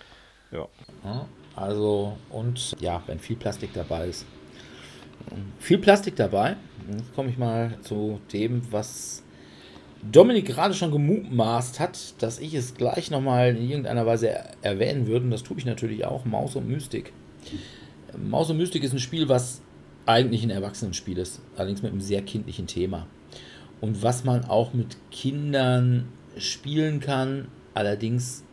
[0.52, 0.68] Ja,
[1.56, 4.26] also, und ja, wenn viel Plastik dabei ist.
[5.60, 6.56] Viel Plastik dabei.
[6.92, 9.24] Jetzt komme ich mal zu dem, was
[10.02, 15.08] Dominik gerade schon gemutmaßt hat, dass ich es gleich nochmal in irgendeiner Weise er erwähnen
[15.08, 15.26] würde.
[15.26, 16.26] Und das tue ich natürlich auch.
[16.26, 17.12] Maus und Mystik.
[18.18, 19.62] Maus und Mystik ist ein Spiel, was
[20.06, 21.42] eigentlich ein Erwachsenenspiel ist.
[21.56, 23.08] Allerdings mit einem sehr kindlichen Thema.
[23.82, 26.08] Und was man auch mit Kindern
[26.38, 27.50] spielen kann.
[27.74, 28.44] Allerdings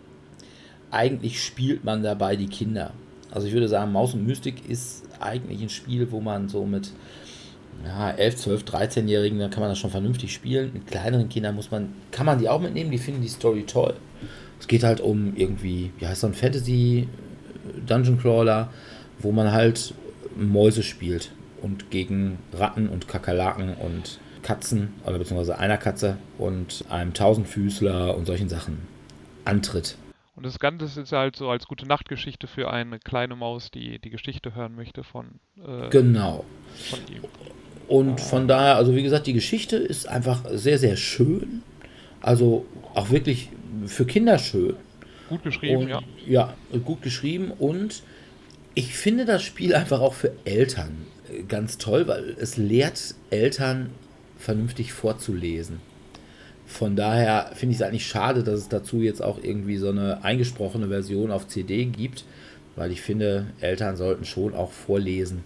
[0.91, 2.93] eigentlich spielt man dabei die Kinder.
[3.37, 6.91] Also ich würde sagen, Maus und Mystik ist eigentlich ein Spiel, wo man so mit
[7.85, 10.71] ja, 11, 12, 13-Jährigen, da kann man das schon vernünftig spielen.
[10.73, 13.93] Mit kleineren Kindern muss man, kann man die auch mitnehmen, die finden die Story toll.
[14.59, 17.09] Es geht halt um irgendwie, wie heißt so ein Fantasy
[17.69, 18.71] äh, Dungeon Crawler,
[19.19, 19.93] wo man halt
[20.35, 21.31] Mäuse spielt
[21.61, 28.25] und gegen Ratten und Kakerlaken und Katzen, oder beziehungsweise einer Katze und einem Tausendfüßler und
[28.25, 28.79] solchen Sachen
[29.45, 29.99] antritt.
[30.37, 34.11] Und das Ganze ist halt so als gute Nachtgeschichte für eine kleine Maus, die die
[34.11, 36.45] Geschichte hören möchte von, äh, genau.
[36.91, 37.23] von ihm.
[37.89, 41.63] Und von daher, also wie gesagt, die Geschichte ist einfach sehr, sehr schön.
[42.21, 43.49] Also auch wirklich
[43.87, 44.77] für Kinder schön.
[45.31, 46.03] Gut geschrieben, und, ja.
[46.27, 47.53] Ja, gut geschrieben.
[47.59, 48.03] Und
[48.75, 51.07] ich finde das Spiel einfach auch für Eltern
[51.49, 53.91] ganz toll, weil es lehrt Eltern
[54.39, 55.81] vernünftig vorzulesen.
[56.67, 60.25] Von daher finde ich es eigentlich schade, dass es dazu jetzt auch irgendwie so eine
[60.25, 62.25] eingesprochene Version auf CD gibt,
[62.75, 65.45] weil ich finde, Eltern sollten schon auch vorlesen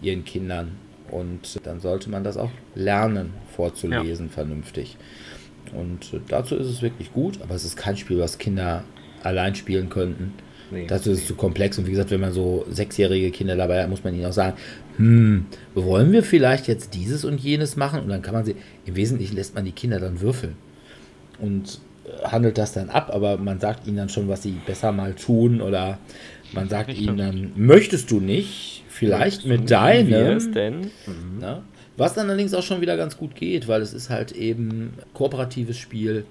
[0.00, 0.72] ihren Kindern.
[1.10, 4.32] Und dann sollte man das auch lernen, vorzulesen, ja.
[4.32, 4.96] vernünftig.
[5.72, 8.84] Und dazu ist es wirklich gut, aber es ist kein Spiel, was Kinder
[9.22, 10.32] allein spielen könnten.
[10.70, 11.78] Nee, dazu ist es zu komplex.
[11.78, 14.56] Und wie gesagt, wenn man so sechsjährige Kinder dabei hat, muss man ihnen auch sagen,
[14.96, 18.00] hm, wollen wir vielleicht jetzt dieses und jenes machen?
[18.00, 20.56] Und dann kann man sie, im Wesentlichen lässt man die Kinder dann würfeln
[21.38, 21.80] und
[22.22, 25.60] handelt das dann ab, aber man sagt ihnen dann schon, was sie besser mal tun
[25.60, 25.98] oder
[26.52, 30.80] man sagt ich ihnen dann, möchtest du nicht, vielleicht mit deinem, denn?
[30.80, 31.38] Mhm.
[31.40, 31.62] Na,
[31.96, 35.78] was dann allerdings auch schon wieder ganz gut geht, weil es ist halt eben kooperatives
[35.78, 36.24] Spiel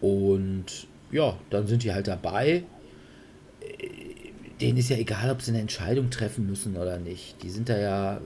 [0.00, 2.64] und ja, dann sind die halt dabei
[4.60, 7.42] denen ist ja egal, ob sie eine Entscheidung treffen müssen oder nicht.
[7.42, 8.20] Die sind da ja.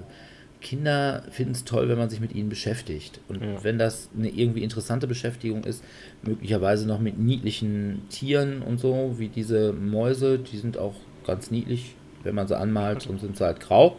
[0.61, 3.21] Kinder finden es toll, wenn man sich mit ihnen beschäftigt.
[3.29, 3.63] Und ja.
[3.63, 5.85] wenn das eine irgendwie interessante Beschäftigung ist,
[6.23, 10.95] möglicherweise noch mit niedlichen Tieren und so, wie diese Mäuse, die sind auch
[11.27, 13.97] ganz niedlich, wenn man sie anmalt und sind sie halt grau.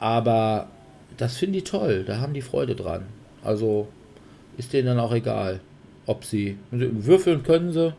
[0.00, 0.68] Aber
[1.16, 3.04] das finden die toll, da haben die Freude dran.
[3.44, 3.86] Also
[4.56, 5.60] ist denen dann auch egal,
[6.06, 7.94] ob sie würfeln können sie,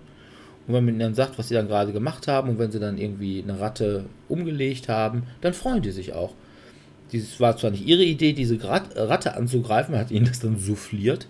[0.70, 2.80] und wenn man ihnen dann sagt, was sie dann gerade gemacht haben und wenn sie
[2.80, 6.36] dann irgendwie eine Ratte umgelegt haben, dann freuen die sich auch.
[7.12, 11.28] Dieses war zwar nicht ihre Idee, diese Ratte anzugreifen, man hat ihnen das dann souffliert,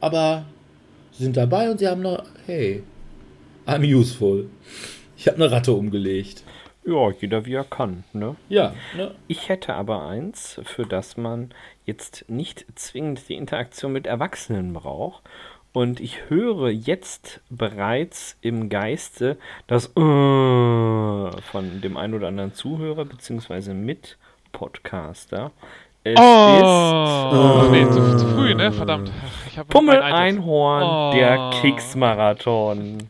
[0.00, 0.44] aber
[1.12, 2.82] sie sind dabei und sie haben noch, hey,
[3.66, 4.50] I'm useful.
[5.16, 6.44] Ich habe eine Ratte umgelegt.
[6.84, 8.36] Ja, jeder wie er kann, ne?
[8.50, 8.74] Ja.
[8.94, 9.14] Ne?
[9.28, 11.54] Ich hätte aber eins, für das man
[11.86, 15.22] jetzt nicht zwingend die Interaktion mit Erwachsenen braucht.
[15.78, 19.36] Und ich höre jetzt bereits im Geiste
[19.68, 23.74] das äh von dem einen oder anderen Zuhörer bzw.
[23.74, 25.52] Mit-Podcaster.
[26.02, 27.70] Es oh, ist.
[27.70, 28.72] Nee, zu, zu, früh, ne?
[28.72, 29.12] Verdammt.
[29.68, 31.16] Pummel Einhorn, oh.
[31.16, 33.08] der Keksmarathon.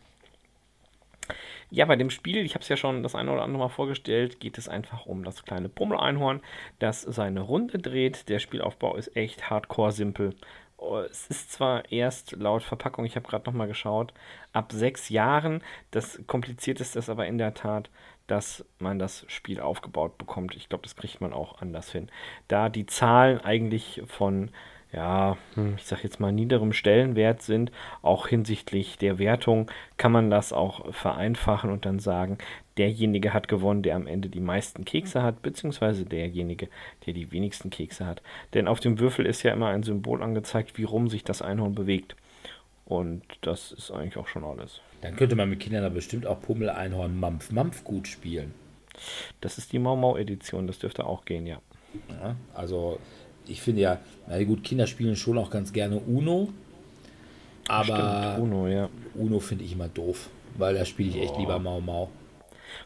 [1.71, 4.39] Ja, bei dem Spiel, ich habe es ja schon das eine oder andere Mal vorgestellt,
[4.39, 6.41] geht es einfach um das kleine Pummel-Einhorn,
[6.77, 8.29] das seine Runde dreht.
[8.29, 10.35] Der Spielaufbau ist echt hardcore simpel.
[10.81, 14.13] Oh, es ist zwar erst laut Verpackung, ich habe gerade nochmal geschaut,
[14.53, 15.61] ab sechs Jahren.
[15.91, 17.89] Das komplizierteste ist aber in der Tat,
[18.27, 20.55] dass man das Spiel aufgebaut bekommt.
[20.55, 22.09] Ich glaube, das kriegt man auch anders hin.
[22.47, 24.51] Da die Zahlen eigentlich von
[24.91, 27.71] ja, hm, ich sag jetzt mal, niederem Stellenwert sind.
[28.01, 32.39] Auch hinsichtlich der Wertung kann man das auch vereinfachen und dann sagen,
[32.79, 36.69] derjenige hat gewonnen, der am Ende die meisten Kekse hat, beziehungsweise derjenige,
[37.05, 38.21] der die wenigsten Kekse hat.
[38.53, 41.75] Denn auf dem Würfel ist ja immer ein Symbol angezeigt, wie rum sich das Einhorn
[41.75, 42.15] bewegt.
[42.85, 44.81] Und das ist eigentlich auch schon alles.
[45.01, 48.53] Dann könnte man mit Kindern da bestimmt auch Pummel, Einhorn, Mampf, Mampf gut spielen.
[49.41, 51.61] Das ist die Mau Mau Edition, das dürfte auch gehen, ja.
[52.09, 52.99] ja also
[53.45, 56.49] ich finde ja, na gut, Kinder spielen schon auch ganz gerne Uno.
[57.67, 58.89] Aber Stimmt, Uno, ja.
[59.15, 61.39] Uno finde ich immer doof, weil da spiele ich echt oh.
[61.39, 62.09] lieber Mau Mau.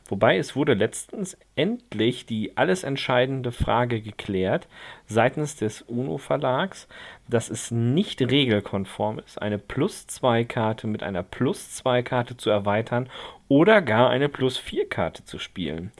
[0.07, 4.67] Wobei es wurde letztens endlich die alles entscheidende Frage geklärt
[5.07, 6.87] seitens des UNO Verlags,
[7.27, 13.09] dass es nicht regelkonform ist, eine Plus-2-Karte mit einer Plus-2-Karte zu erweitern
[13.47, 15.91] oder gar eine Plus-4-Karte zu spielen.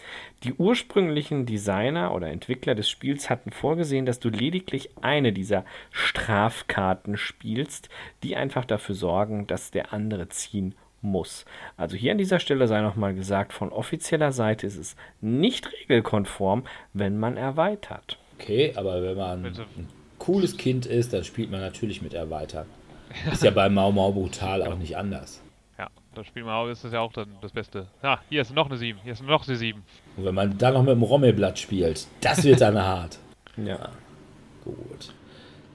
[0.43, 7.15] Die ursprünglichen Designer oder Entwickler des Spiels hatten vorgesehen, dass du lediglich eine dieser Strafkarten
[7.15, 7.89] spielst,
[8.23, 11.45] die einfach dafür sorgen, dass der andere ziehen muss.
[11.77, 16.63] Also hier an dieser Stelle sei nochmal gesagt, von offizieller Seite ist es nicht regelkonform,
[16.93, 18.17] wenn man erweitert.
[18.39, 19.87] Okay, aber wenn man ein
[20.19, 22.65] cooles Kind ist, dann spielt man natürlich mit Erweitern.
[23.31, 25.41] Ist ja bei Mau Mau Brutal auch nicht anders.
[25.77, 27.87] Ja, das Spiel Mau ist das ja auch dann das Beste.
[28.01, 29.83] Ja, hier ist noch eine 7, hier ist noch eine 7.
[30.17, 33.19] Und wenn man dann noch mit dem Rommelblatt spielt, das wird dann hart.
[33.57, 33.89] Ja.
[34.63, 35.13] Gut.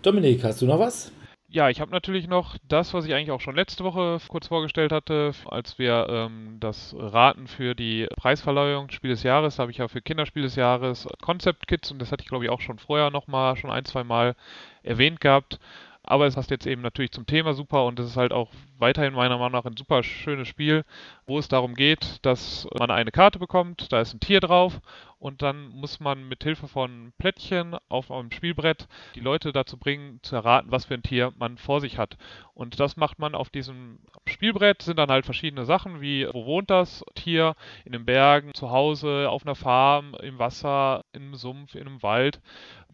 [0.02, 1.12] Dominik, hast du noch was?
[1.50, 4.92] Ja, ich habe natürlich noch das, was ich eigentlich auch schon letzte Woche kurz vorgestellt
[4.92, 9.88] hatte, als wir ähm, das Raten für die Preisverleihung Spiel des Jahres, habe ich ja
[9.88, 13.10] für Kinderspiel des Jahres Concept Kits und das hatte ich glaube ich auch schon vorher
[13.10, 14.36] nochmal, schon ein, zwei Mal
[14.82, 15.58] erwähnt gehabt.
[16.02, 19.14] Aber es passt jetzt eben natürlich zum Thema super und es ist halt auch weiterhin
[19.14, 20.84] meiner Meinung nach ein super schönes Spiel,
[21.26, 24.80] wo es darum geht, dass man eine Karte bekommt, da ist ein Tier drauf
[25.18, 30.20] und dann muss man mit Hilfe von Plättchen auf einem Spielbrett die Leute dazu bringen,
[30.22, 32.16] zu erraten, was für ein Tier man vor sich hat.
[32.54, 36.70] Und das macht man auf diesem Spielbrett, sind dann halt verschiedene Sachen, wie wo wohnt
[36.70, 37.54] das Tier,
[37.84, 42.40] in den Bergen, zu Hause, auf einer Farm, im Wasser, im Sumpf, in einem Wald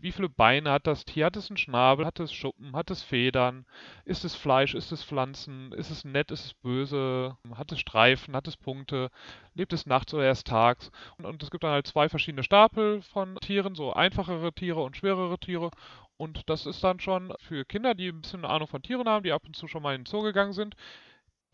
[0.05, 1.25] wie viele Beine hat das Tier?
[1.25, 2.05] Hat es einen Schnabel?
[2.05, 2.77] Hat es Schuppen?
[2.77, 3.65] Hat es Federn?
[4.05, 4.75] Ist es Fleisch?
[4.75, 5.73] Ist es Pflanzen?
[5.73, 6.31] Ist es nett?
[6.31, 7.39] Ist es böse?
[7.55, 8.37] Hat es Streifen?
[8.37, 9.11] Hat es Punkte?
[9.55, 10.91] Lebt es nachts oder erst tags?
[11.17, 14.97] Und, und es gibt dann halt zwei verschiedene Stapel von Tieren, so einfachere Tiere und
[14.97, 15.71] schwerere Tiere.
[16.17, 19.25] Und das ist dann schon für Kinder, die ein bisschen eine Ahnung von Tieren haben,
[19.25, 20.77] die ab und zu schon mal in den Zoo gegangen sind,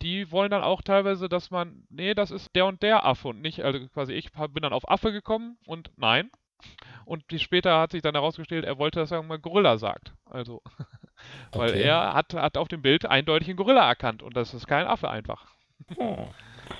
[0.03, 3.41] die wollen dann auch teilweise, dass man, nee, das ist der und der Affe und
[3.41, 6.29] nicht, also quasi ich bin dann auf Affe gekommen und nein,
[7.05, 10.13] und später hat sich dann herausgestellt, er wollte, dass er mal Gorilla sagt.
[10.25, 10.61] Also,
[11.53, 11.81] weil Okay.
[11.81, 15.09] er hat, hat auf dem Bild eindeutig einen Gorilla erkannt und das ist kein Affe
[15.09, 15.45] einfach.
[15.97, 16.27] Oh,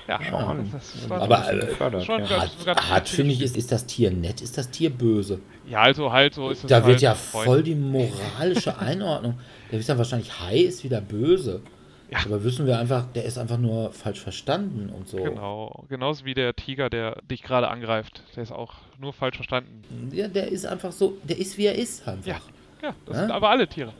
[0.08, 0.70] Ja, schon.
[1.10, 2.38] Aber, äh, schon ja.
[2.38, 3.16] ganz witzig.
[3.16, 4.40] finde ich, ist, ist das Tier nett?
[4.40, 5.40] Ist das Tier böse?
[5.68, 7.44] Ja, also halt so ist es Da halt wird ja Freund.
[7.46, 9.38] voll die moralische Einordnung.
[9.70, 11.62] Der ist dann wahrscheinlich, Hai ist wieder böse.
[12.10, 12.18] Ja.
[12.26, 15.16] Aber wissen wir einfach, der ist einfach nur falsch verstanden und so.
[15.16, 18.22] Genau, genauso wie der Tiger, der dich gerade angreift.
[18.36, 19.82] Der ist auch nur falsch verstanden.
[20.12, 22.26] Ja, der ist einfach so, der ist wie er ist einfach.
[22.26, 22.40] Ja,
[22.82, 23.22] ja, das Ja?
[23.22, 23.94] sind aber alle Tiere.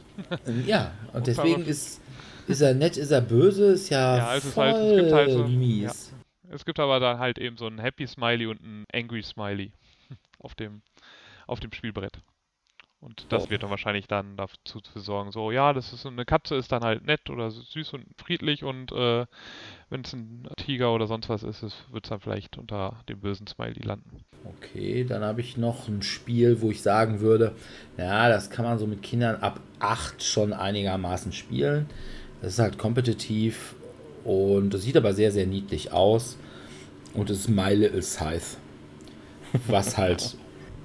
[0.67, 2.02] Ja, und deswegen ist,
[2.49, 5.13] ist er nett, ist er böse, ist ja, Ja, es ist voll halt- es gibt
[5.13, 6.13] halt so- mies.
[6.51, 9.73] Es gibt aber dann halt eben so ein Happy Smiley und ein Angry Smiley
[10.39, 10.83] auf dem,
[11.47, 12.19] auf dem Spielbrett.
[13.01, 13.51] Und das Oh.
[13.51, 16.71] wird dann wahrscheinlich dann dazu zu sorgen, so, ja, das ist so eine Katze ist
[16.71, 19.27] dann halt nett oder süß und friedlich und äh,
[19.91, 23.49] wenn es ein Tiger oder sonst was ist, wird es dann vielleicht unter dem bösen
[23.49, 24.21] Smiley landen.
[24.45, 27.57] Okay, dann habe ich noch ein Spiel, wo ich sagen würde,
[27.97, 31.87] ja, das kann man so mit Kindern ab 8 schon einigermaßen spielen.
[32.43, 33.75] Das ist halt kompetitiv
[34.25, 36.37] und das sieht aber sehr, sehr niedlich aus.
[37.15, 38.57] Und es ist My Little Scythe.
[39.69, 40.37] Was halt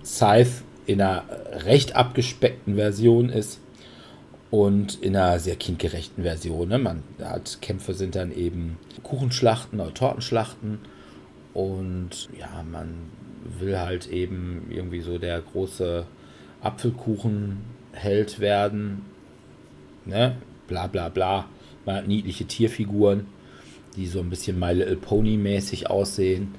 [0.04, 1.24] Scythe in einer
[1.66, 3.60] recht abgespeckten Version ist
[4.52, 6.70] und in einer sehr kindgerechten Version.
[6.70, 6.78] Ne?
[6.78, 10.80] Man hat Kämpfe sind dann eben Kuchenschlachten oder Tortenschlachten
[11.54, 12.94] und ja, man
[13.60, 16.06] will halt eben irgendwie so der große
[16.62, 19.06] Apfelkuchenheld werden.
[20.06, 20.36] Ne?
[20.68, 21.46] Bla bla bla.
[21.86, 23.28] Man hat niedliche Tierfiguren,
[23.96, 26.56] die so ein bisschen My Little Pony mäßig aussehen.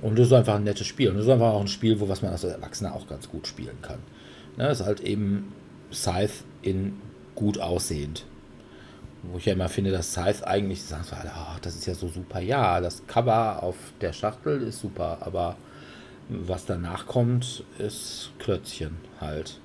[0.00, 1.10] Und das ist einfach ein nettes Spiel.
[1.10, 3.46] Und das ist einfach auch ein Spiel, wo was man als Erwachsener auch ganz gut
[3.46, 3.98] spielen kann.
[4.56, 4.64] Ne?
[4.64, 5.52] Das ist halt eben
[5.92, 6.94] Scythe in
[7.34, 8.24] gut aussehend.
[9.22, 12.08] Wo ich ja immer finde, dass Scythe eigentlich sagen so ach, das ist ja so
[12.08, 12.40] super.
[12.40, 15.56] Ja, das Cover auf der Schachtel ist super, aber
[16.28, 19.60] was danach kommt, ist Klötzchen halt.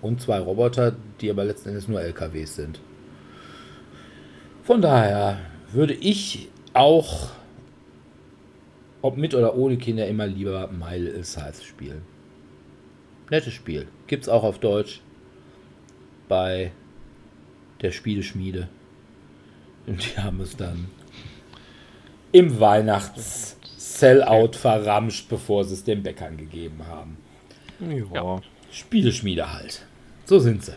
[0.00, 2.80] Und zwei Roboter, die aber letzten Endes nur LKWs sind.
[4.68, 5.40] Von daher
[5.72, 7.30] würde ich auch,
[9.00, 12.02] ob mit oder ohne Kinder, immer lieber My Little Scythe spielen.
[13.30, 13.88] Nettes Spiel.
[14.08, 15.00] Gibt's auch auf Deutsch
[16.28, 16.72] bei
[17.80, 18.68] der Spieleschmiede.
[19.86, 20.90] Und die haben es dann
[22.32, 27.16] im Weihnachts-Sellout verramscht, bevor sie es den Bäckern gegeben haben.
[28.12, 28.42] Ja.
[28.70, 29.86] Spieleschmiede halt.
[30.26, 30.74] So sind sie.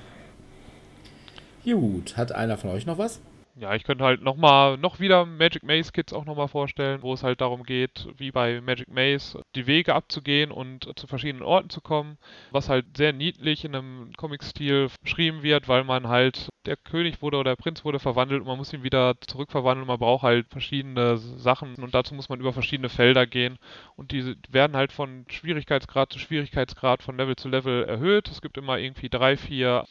[1.65, 3.19] Gut, hat einer von euch noch was?
[3.61, 7.21] Ja, ich könnte halt nochmal, noch wieder Magic Maze Kids auch nochmal vorstellen, wo es
[7.21, 11.79] halt darum geht, wie bei Magic Maze, die Wege abzugehen und zu verschiedenen Orten zu
[11.79, 12.17] kommen,
[12.49, 17.37] was halt sehr niedlich in einem Comic-Stil beschrieben wird, weil man halt, der König wurde
[17.37, 21.17] oder der Prinz wurde verwandelt und man muss ihn wieder zurückverwandeln, man braucht halt verschiedene
[21.17, 23.59] Sachen und dazu muss man über verschiedene Felder gehen
[23.95, 28.27] und diese werden halt von Schwierigkeitsgrad zu Schwierigkeitsgrad, von Level zu Level erhöht.
[28.27, 29.85] Es gibt immer irgendwie drei, vier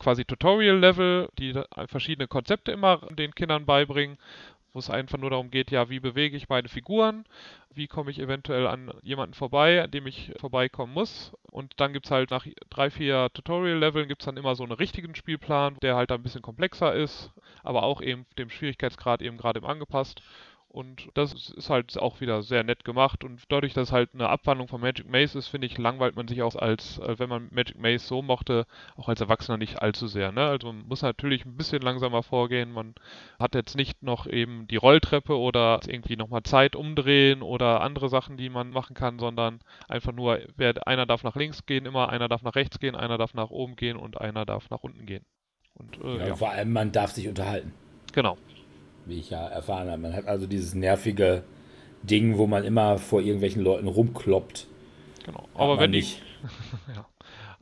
[0.00, 1.54] quasi Tutorial-Level, die
[1.86, 4.18] verschiedene Konzepte immer den Kindern beibringen,
[4.72, 7.24] wo es einfach nur darum geht, ja, wie bewege ich meine Figuren,
[7.74, 11.32] wie komme ich eventuell an jemanden vorbei, an dem ich vorbeikommen muss.
[11.50, 14.72] Und dann gibt es halt nach drei, vier Tutorial-Leveln gibt es dann immer so einen
[14.72, 17.30] richtigen Spielplan, der halt ein bisschen komplexer ist,
[17.62, 20.22] aber auch eben dem Schwierigkeitsgrad eben gerade eben angepasst.
[20.72, 23.24] Und das ist halt auch wieder sehr nett gemacht.
[23.24, 26.28] Und dadurch, dass es halt eine Abwandlung von Magic Maze ist, finde ich, langweilt man
[26.28, 28.66] sich auch als, äh, wenn man Magic Maze so mochte,
[28.96, 30.30] auch als Erwachsener nicht allzu sehr.
[30.30, 30.44] Ne?
[30.44, 32.70] Also man muss natürlich ein bisschen langsamer vorgehen.
[32.70, 32.94] Man
[33.40, 38.36] hat jetzt nicht noch eben die Rolltreppe oder irgendwie nochmal Zeit umdrehen oder andere Sachen,
[38.36, 39.58] die man machen kann, sondern
[39.88, 43.18] einfach nur, wer, einer darf nach links gehen, immer einer darf nach rechts gehen, einer
[43.18, 45.24] darf nach oben gehen und einer darf nach unten gehen.
[45.74, 47.72] Und äh, Ja, ja, Vor allem, man darf sich unterhalten,
[48.12, 48.38] genau.
[49.10, 50.00] Wie ich ja erfahren habe.
[50.00, 51.42] Man hat also dieses nervige
[52.02, 54.66] Ding, wo man immer vor irgendwelchen Leuten rumkloppt.
[55.24, 55.48] Genau.
[55.54, 56.22] Aber wenn die, nicht.
[56.94, 57.06] ja.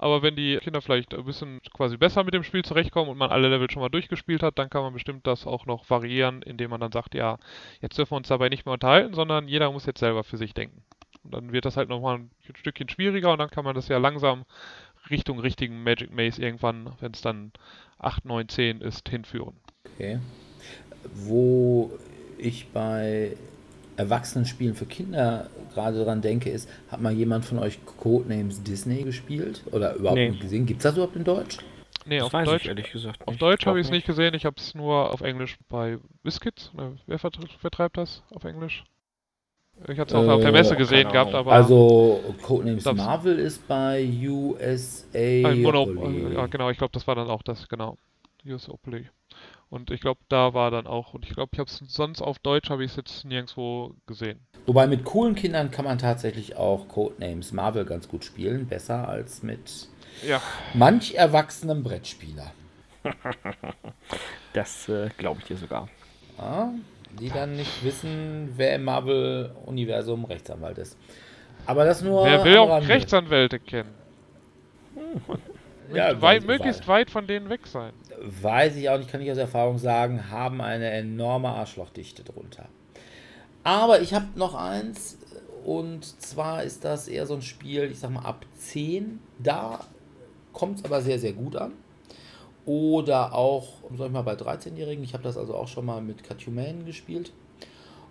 [0.01, 3.31] Aber wenn die Kinder vielleicht ein bisschen quasi besser mit dem Spiel zurechtkommen und man
[3.31, 6.71] alle Level schon mal durchgespielt hat, dann kann man bestimmt das auch noch variieren, indem
[6.71, 7.39] man dann sagt, ja,
[7.83, 10.55] jetzt dürfen wir uns dabei nicht mehr unterhalten, sondern jeder muss jetzt selber für sich
[10.55, 10.85] denken.
[11.25, 13.99] Und dann wird das halt nochmal ein Stückchen schwieriger und dann kann man das ja
[13.99, 14.45] langsam
[15.11, 17.53] Richtung richtigen Magic Maze irgendwann, wenn es dann
[17.99, 19.57] 8, 9, 10 ist, hinführen.
[19.95, 20.21] Okay.
[21.15, 21.91] Wo
[22.39, 23.37] ich bei
[23.97, 29.63] Erwachsenenspielen für Kinder gerade dran denke, ist, hat mal jemand von euch Codenames Disney gespielt?
[29.73, 30.31] Oder überhaupt Nee.
[30.31, 30.67] nicht gesehen?
[30.67, 31.59] Gibt es das überhaupt in Deutsch?
[32.07, 33.43] Nee, Das auf Deutsch, ich ehrlich gesagt auf nicht.
[33.43, 36.71] Deutsch glaub habe ich es nicht gesehen, ich habe es nur auf Englisch bei Biscuits.
[36.75, 38.85] Oder wer vert- vertreibt das auf Englisch?
[39.89, 43.67] Ich hatte es auch auf der Äh, Messe gesehen gehabt, aber Also Codenames Marvel ist
[43.69, 45.55] bei USA.
[45.55, 45.89] Mono
[46.33, 47.97] ja, genau, ich glaube, das war dann auch das, genau.
[48.47, 49.07] Usopoly.
[49.71, 52.39] Und ich glaube, da war dann auch, und ich glaube, ich habe es sonst auf
[52.39, 54.41] Deutsch, habe ich es jetzt nirgendwo gesehen.
[54.67, 58.67] Wobei mit coolen Kindern kann man tatsächlich auch Codenames Marvel ganz gut spielen.
[58.67, 59.89] Besser als mit
[60.27, 60.41] Ja,
[60.75, 62.53] manch erwachsenem Brettspieler.
[64.55, 65.89] Das äh, glaube ich dir sogar.
[66.39, 66.73] Ja,
[67.21, 70.97] die dann nicht wissen, wer im Marvel-Universum Rechtsanwalt ist.
[71.67, 72.25] Aber das nur.
[72.25, 72.89] wer will auch.
[72.89, 73.95] Rechtsanwälte kennen?
[75.93, 77.93] Ja, weit, möglichst weit von denen weg sein.
[78.21, 82.69] Weiß ich auch nicht, kann ich aus Erfahrung sagen, haben eine enorme Arschlochdichte drunter.
[83.65, 85.19] Aber ich habe noch eins,
[85.65, 89.21] und zwar ist das eher so ein Spiel, ich sag mal ab 10.
[89.39, 89.81] Da
[90.53, 91.73] kommt es aber sehr, sehr gut an.
[92.65, 95.03] Oder auch, sag ich mal, bei 13-Jährigen.
[95.05, 97.33] Ich habe das also auch schon mal mit Cathuman gespielt.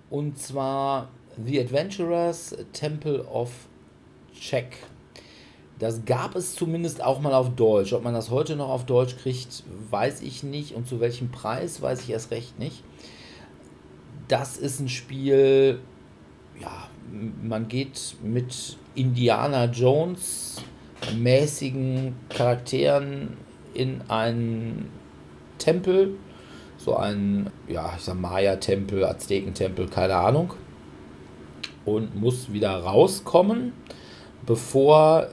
[0.09, 1.09] Und zwar
[1.43, 3.51] The Adventurers Temple of
[4.33, 4.77] Check.
[5.79, 7.93] Das gab es zumindest auch mal auf Deutsch.
[7.93, 10.73] Ob man das heute noch auf Deutsch kriegt, weiß ich nicht.
[10.73, 12.83] Und zu welchem Preis, weiß ich erst recht nicht.
[14.27, 15.79] Das ist ein Spiel,
[16.59, 16.89] ja,
[17.43, 20.61] man geht mit Indiana Jones
[21.15, 23.37] mäßigen Charakteren
[23.73, 24.89] in einen
[25.57, 26.15] Tempel.
[26.77, 30.53] So ein, ja, ich sag Maya-Tempel, Aztekentempel, keine Ahnung.
[31.85, 33.73] Und muss wieder rauskommen,
[34.45, 35.27] bevor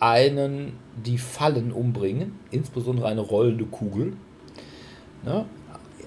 [0.00, 0.72] einen
[1.04, 4.14] die Fallen umbringen, insbesondere eine rollende Kugel.
[5.24, 5.44] Ne?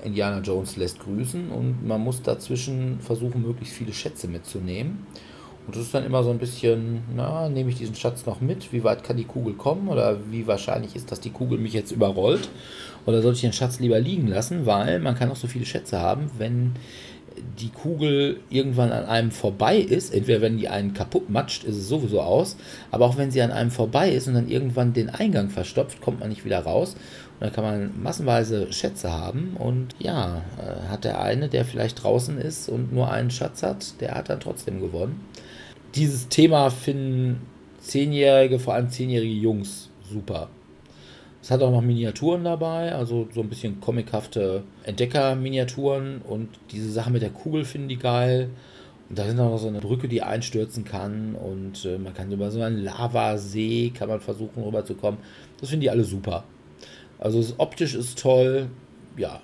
[0.04, 5.06] Indiana Jones lässt grüßen und man muss dazwischen versuchen, möglichst viele Schätze mitzunehmen.
[5.66, 8.74] Und das ist dann immer so ein bisschen, na, nehme ich diesen Schatz noch mit?
[8.74, 9.88] Wie weit kann die Kugel kommen?
[9.88, 12.50] Oder wie wahrscheinlich ist, dass die Kugel mich jetzt überrollt?
[13.06, 14.66] Oder soll ich den Schatz lieber liegen lassen?
[14.66, 16.74] Weil man kann auch so viele Schätze haben, wenn
[17.60, 21.88] die Kugel irgendwann an einem vorbei ist, entweder wenn die einen kaputt matscht, ist es
[21.88, 22.58] sowieso aus,
[22.92, 26.20] aber auch wenn sie an einem vorbei ist und dann irgendwann den Eingang verstopft, kommt
[26.20, 26.96] man nicht wieder raus.
[27.40, 32.04] Und dann kann man massenweise Schätze haben und ja, äh, hat der eine, der vielleicht
[32.04, 35.26] draußen ist und nur einen Schatz hat, der hat dann trotzdem gewonnen.
[35.96, 37.42] Dieses Thema finden
[37.80, 40.50] Zehnjährige, vor allem zehnjährige Jungs, super.
[41.44, 47.12] Es hat auch noch Miniaturen dabei, also so ein bisschen comichafte Entdecker-Miniaturen und diese Sache
[47.12, 48.50] mit der Kugel finden die geil.
[49.10, 52.32] Und da sind auch noch so eine Brücke, die einstürzen kann und äh, man kann
[52.32, 55.20] über so einen Lavasee, kann man versuchen rüberzukommen.
[55.60, 56.46] Das finden die alle super.
[57.20, 58.70] Also es, optisch ist toll,
[59.18, 59.42] ja,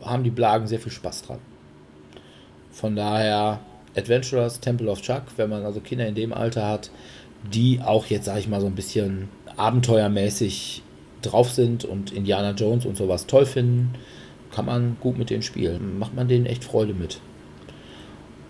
[0.00, 1.40] haben die Blagen sehr viel Spaß dran.
[2.70, 3.58] Von daher
[3.96, 6.92] Adventurers, Temple of Chuck, wenn man also Kinder in dem Alter hat,
[7.52, 10.84] die auch jetzt, sage ich mal, so ein bisschen abenteuermäßig
[11.22, 13.94] drauf sind und Indiana Jones und sowas toll finden,
[14.52, 15.98] kann man gut mit denen spielen.
[15.98, 17.20] Macht man denen echt Freude mit.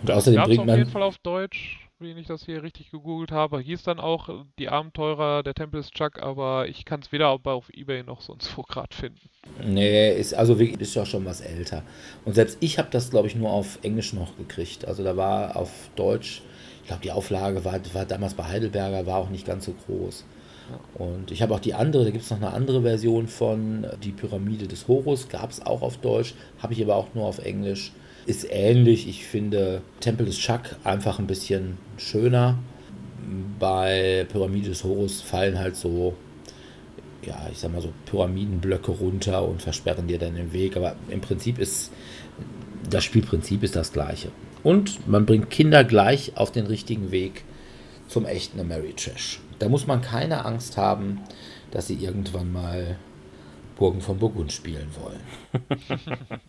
[0.03, 0.79] Und außerdem bringt auf man.
[0.79, 3.59] jeden Fall auf Deutsch, wie ich das hier richtig gegoogelt habe.
[3.59, 7.45] Hieß dann auch die Abenteurer der Tempel des Chuck, aber ich kann es weder auf,
[7.47, 9.29] auf Ebay noch sonst wo gerade finden.
[9.65, 11.83] Nee, ist also wirklich, ist ja schon was älter.
[12.25, 14.87] Und selbst ich habe das, glaube ich, nur auf Englisch noch gekriegt.
[14.87, 16.43] Also da war auf Deutsch,
[16.83, 20.25] ich glaube, die Auflage war, war damals bei Heidelberger, war auch nicht ganz so groß.
[20.95, 24.13] Und ich habe auch die andere, da gibt es noch eine andere Version von, die
[24.13, 27.93] Pyramide des Horus, gab es auch auf Deutsch, habe ich aber auch nur auf Englisch.
[28.27, 32.59] Ist ähnlich, ich finde Tempel des Chuck einfach ein bisschen schöner.
[33.59, 36.15] Bei Pyramide des Horus fallen halt so
[37.25, 40.77] ja, ich sag mal so Pyramidenblöcke runter und versperren dir dann den Weg.
[40.77, 41.91] Aber im Prinzip ist
[42.89, 44.31] das Spielprinzip ist das gleiche.
[44.63, 47.45] Und man bringt Kinder gleich auf den richtigen Weg
[48.09, 49.41] zum echten Ameritrash.
[49.59, 51.21] Da muss man keine Angst haben,
[51.71, 52.97] dass sie irgendwann mal
[53.77, 55.21] Burgen von Burgund spielen wollen.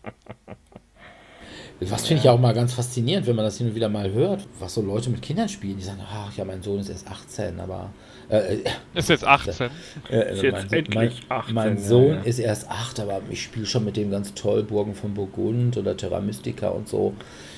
[1.82, 4.46] Was finde ich auch mal ganz faszinierend, wenn man das hin und wieder mal hört,
[4.60, 5.78] was so Leute mit Kindern spielen.
[5.78, 7.92] Die sagen, ach ja, mein Sohn ist erst 18, aber.
[8.30, 9.70] Äh, äh, Ist jetzt 18.
[10.10, 12.22] äh, Ist jetzt mein, endlich mein, 18, mein Sohn ja.
[12.24, 15.96] ist erst 8, aber ich spiele schon mit dem ganz toll Burgen von Burgund oder
[15.96, 17.14] Terra Mystica und so.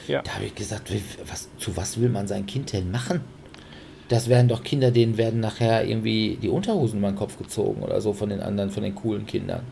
[0.07, 0.21] Ja.
[0.21, 0.91] Da habe ich gesagt,
[1.27, 3.21] was, zu was will man sein Kind denn machen?
[4.11, 8.01] Das werden doch Kinder, denen werden nachher irgendwie die Unterhosen über den Kopf gezogen oder
[8.01, 9.63] so von den anderen, von den coolen Kindern.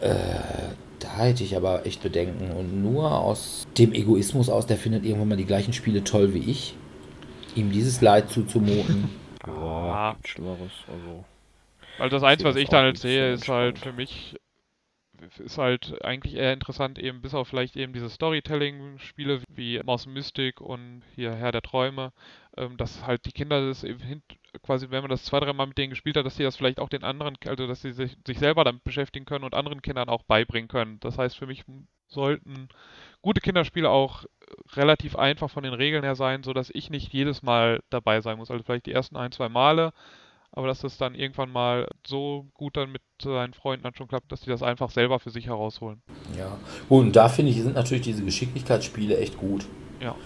[0.00, 2.50] Äh, da hätte ich aber echt Bedenken.
[2.50, 6.50] Und nur aus dem Egoismus aus, der findet irgendwann mal die gleichen Spiele toll wie
[6.50, 6.74] ich,
[7.54, 9.08] ihm dieses Leid zuzumuten.
[9.46, 10.72] Boah, gibt Schlimmeres.
[10.86, 11.24] Also.
[11.96, 14.36] Weil das Einzige, was ich dann halt sehe, ist halt für mich,
[15.38, 20.60] ist halt eigentlich eher interessant, eben bis auf vielleicht eben diese Storytelling-Spiele wie Mouse Mystic
[20.60, 22.12] und hier Herr der Träume,
[22.58, 24.22] ähm, dass halt die Kinder das eben hin,
[24.62, 26.88] quasi, wenn man das zwei, dreimal mit denen gespielt hat, dass sie das vielleicht auch
[26.88, 30.24] den anderen, also dass sie sich, sich selber damit beschäftigen können und anderen Kindern auch
[30.24, 30.98] beibringen können.
[31.00, 31.64] Das heißt, für mich
[32.08, 32.68] sollten
[33.22, 34.24] gute Kinderspiele auch
[34.72, 38.50] relativ einfach von den Regeln her sein, sodass ich nicht jedes Mal dabei sein muss.
[38.50, 39.92] Also vielleicht die ersten ein, zwei Male,
[40.50, 44.32] aber dass das dann irgendwann mal so gut dann mit seinen Freunden dann schon klappt,
[44.32, 46.02] dass die das einfach selber für sich herausholen.
[46.36, 46.56] Ja.
[46.88, 49.66] Gut, und da finde ich, sind natürlich diese Geschicklichkeitsspiele echt gut.
[50.00, 50.16] Ja.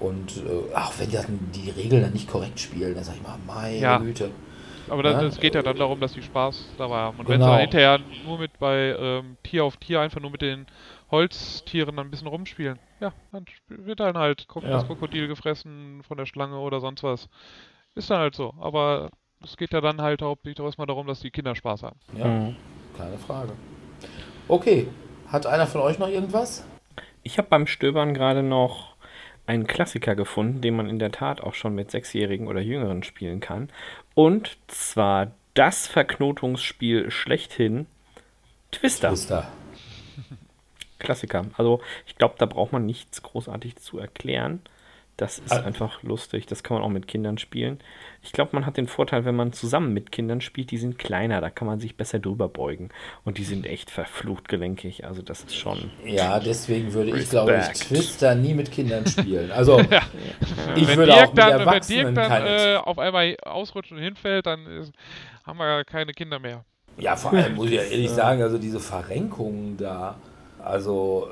[0.00, 3.22] Und äh, auch wenn die, dann die Regeln dann nicht korrekt spielen, dann sag ich
[3.22, 3.98] mal, meine Ja.
[3.98, 4.30] Güte.
[4.88, 7.18] Aber Ja, es geht ja dann darum, dass die Spaß dabei haben.
[7.18, 7.52] Und wenn sie Genau.
[7.52, 10.66] dann hinterher nur mit bei ähm, Tier auf Tier einfach nur mit den
[11.10, 14.60] Holztieren dann ein bisschen rumspielen, ja, dann wird dann halt Ja.
[14.70, 17.28] das Krokodil gefressen von der Schlange oder sonst was.
[17.96, 18.54] Ist dann halt so.
[18.60, 19.10] Aber
[19.42, 21.98] es geht ja dann halt hauptsächlich erstmal darum, dass die Kinder Spaß haben.
[22.16, 22.56] Ja, Mhm.
[22.96, 23.52] keine Frage.
[24.48, 24.88] Okay,
[25.30, 26.64] hat einer von euch noch irgendwas?
[27.22, 28.87] Ich habe beim Stöbern gerade noch
[29.48, 33.40] einen Klassiker gefunden, den man in der Tat auch schon mit Sechsjährigen oder Jüngeren spielen
[33.40, 33.70] kann.
[34.14, 37.86] Und zwar das Verknotungsspiel schlechthin,
[38.70, 39.08] Twister.
[39.08, 39.48] Twister.
[40.98, 41.46] Klassiker.
[41.56, 44.60] Also ich glaube, da braucht man nichts großartig zu erklären.
[45.18, 45.62] Das ist Ah.
[45.64, 46.46] einfach lustig.
[46.46, 47.80] Das kann man auch mit Kindern spielen.
[48.22, 51.40] Ich glaube, man hat den Vorteil, wenn man zusammen mit Kindern spielt, die sind kleiner,
[51.40, 52.90] da kann man sich besser drüber beugen.
[53.24, 55.04] Und die sind echt verflucht gelenkig.
[55.04, 55.90] Also das ist schon.
[56.06, 57.88] Ja, deswegen würde ich, glaube ich, Respekt.
[57.88, 59.50] Twister nie mit Kindern spielen.
[59.50, 59.80] Also,
[60.76, 63.90] ich wenn würde Dirk auch mit dann, wenn Erwachsenen Dirk dann äh, auf einmal ausrutscht
[63.92, 64.92] und hinfällt, dann ist,
[65.44, 66.64] haben wir ja keine Kinder mehr.
[66.96, 70.16] Ja, vor allem muss ich ja ehrlich sagen, also diese Verrenkungen da,
[70.62, 71.28] also,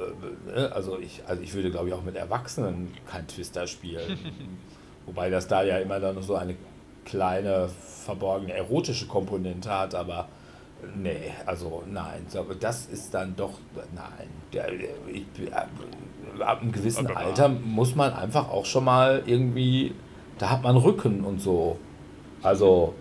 [0.51, 4.19] äh, ne, also ich, also ich würde glaube ich auch mit Erwachsenen kein Twister spielen.
[5.07, 6.57] Wobei das da ja immer dann noch so eine
[7.05, 7.69] kleine,
[8.05, 10.29] verborgene erotische Komponente hat, aber
[10.97, 12.27] nee, also nein,
[12.61, 13.53] das ist dann doch,
[13.95, 19.23] nein, der, ich, äh, ab einem gewissen Aber- Alter muss man einfach auch schon mal
[19.27, 19.95] irgendwie,
[20.39, 21.79] da hat man Rücken und so.
[22.43, 22.95] Also,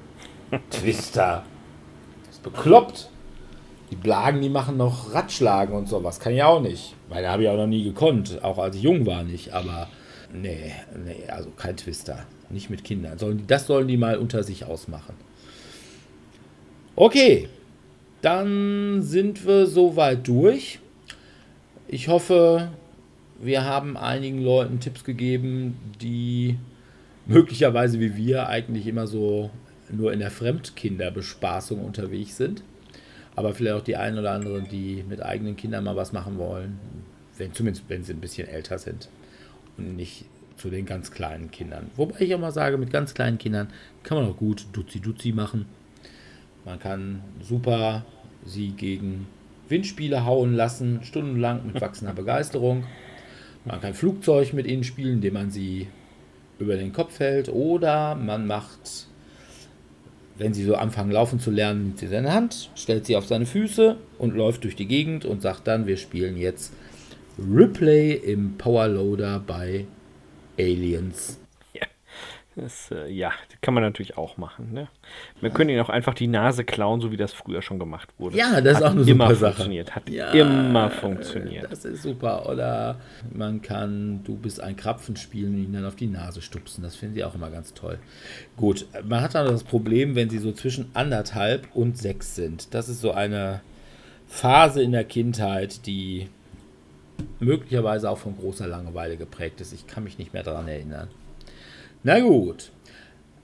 [0.70, 1.44] Twister.
[2.30, 3.10] ist bekloppt.
[3.96, 6.20] Die Blagen, die machen noch Ratschlagen und sowas.
[6.20, 6.96] Kann ich auch nicht.
[7.08, 8.44] Weil da habe ich auch noch nie gekonnt.
[8.44, 9.54] Auch als ich jung war nicht.
[9.54, 9.88] Aber
[10.34, 10.74] nee,
[11.06, 12.26] nee, also kein Twister.
[12.50, 13.18] Nicht mit Kindern.
[13.18, 15.16] Sollen die, das sollen die mal unter sich ausmachen.
[16.96, 17.48] Okay.
[18.22, 20.80] Dann sind wir soweit durch.
[21.88, 22.70] Ich hoffe,
[23.40, 26.58] wir haben einigen Leuten Tipps gegeben, die
[27.28, 29.52] möglicherweise wie wir eigentlich immer so
[29.90, 32.64] nur in der Fremdkinderbespaßung unterwegs sind.
[33.36, 36.80] Aber vielleicht auch die einen oder anderen, die mit eigenen Kindern mal was machen wollen.
[37.38, 39.10] Wenn, zumindest wenn sie ein bisschen älter sind.
[39.78, 40.26] Und nicht
[40.58, 41.92] zu den ganz kleinen Kindern.
[41.96, 43.68] Wobei ich auch mal sage, mit ganz kleinen Kindern
[44.04, 45.66] kann man auch gut Duzi-Duzi machen.
[46.64, 48.06] Man kann super
[48.46, 49.28] sie gegen
[49.68, 52.86] Windspiele hauen lassen, stundenlang mit wachsender Begeisterung.
[53.66, 55.88] Man kann Flugzeug mit ihnen spielen, indem man sie
[56.60, 57.50] über den Kopf hält.
[57.50, 59.08] Oder man macht,
[60.38, 63.46] wenn sie so anfangen laufen zu lernen, nimmt sie seine Hand, stellt sie auf seine
[63.46, 66.74] Füße und läuft durch die Gegend und sagt dann, wir spielen jetzt
[67.38, 69.86] Ripley im Powerloader bei
[70.58, 71.40] Aliens.
[72.58, 74.72] Das, äh, ja, kann man natürlich auch machen.
[74.72, 74.88] Ne?
[75.42, 78.38] Wir können ihnen auch einfach die Nase klauen, so wie das früher schon gemacht wurde.
[78.38, 79.54] Ja, das ist Hat auch eine immer super Sache.
[79.56, 79.94] funktioniert.
[79.96, 81.70] Hat Ja, immer funktioniert.
[81.70, 82.48] Das ist super.
[82.50, 82.96] Oder
[83.34, 86.82] man kann Du bist ein Krapfen spielen und ihn dann auf die Nase stupsen.
[86.82, 88.00] Das finden sie auch immer ganz toll.
[88.56, 92.74] Gut, man hat dann das Problem, wenn sie so zwischen anderthalb und sechs sind.
[92.74, 93.62] Das ist so eine
[94.28, 96.30] Phase in der Kindheit, die
[97.40, 99.74] möglicherweise auch von großer Langeweile geprägt ist.
[99.74, 101.10] Ich kann mich nicht mehr daran erinnern.
[102.08, 102.72] Na gut.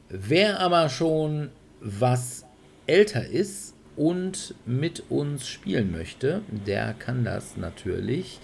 [0.10, 1.50] Wer aber schon
[1.80, 2.46] was
[2.86, 8.40] älter ist und mit uns spielen möchte, der kann das natürlich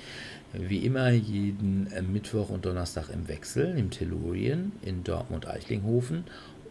[0.54, 6.24] wie immer jeden äh, Mittwoch und Donnerstag im Wechsel im Tellurien in Dortmund-Eichlinghofen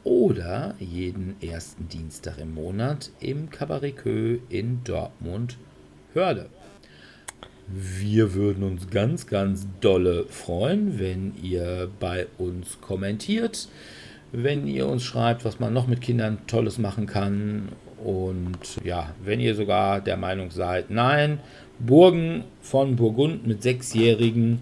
[0.02, 6.50] oder jeden ersten Dienstag im Monat im Queue in Dortmund-Hörde.
[7.68, 13.68] Wir würden uns ganz, ganz dolle freuen, wenn ihr bei uns kommentiert,
[14.30, 17.70] wenn ihr uns schreibt, was man noch mit Kindern Tolles machen kann.
[18.04, 21.40] Und ja, wenn ihr sogar der Meinung seid, nein,
[21.80, 24.60] Burgen von Burgund mit Sechsjährigen,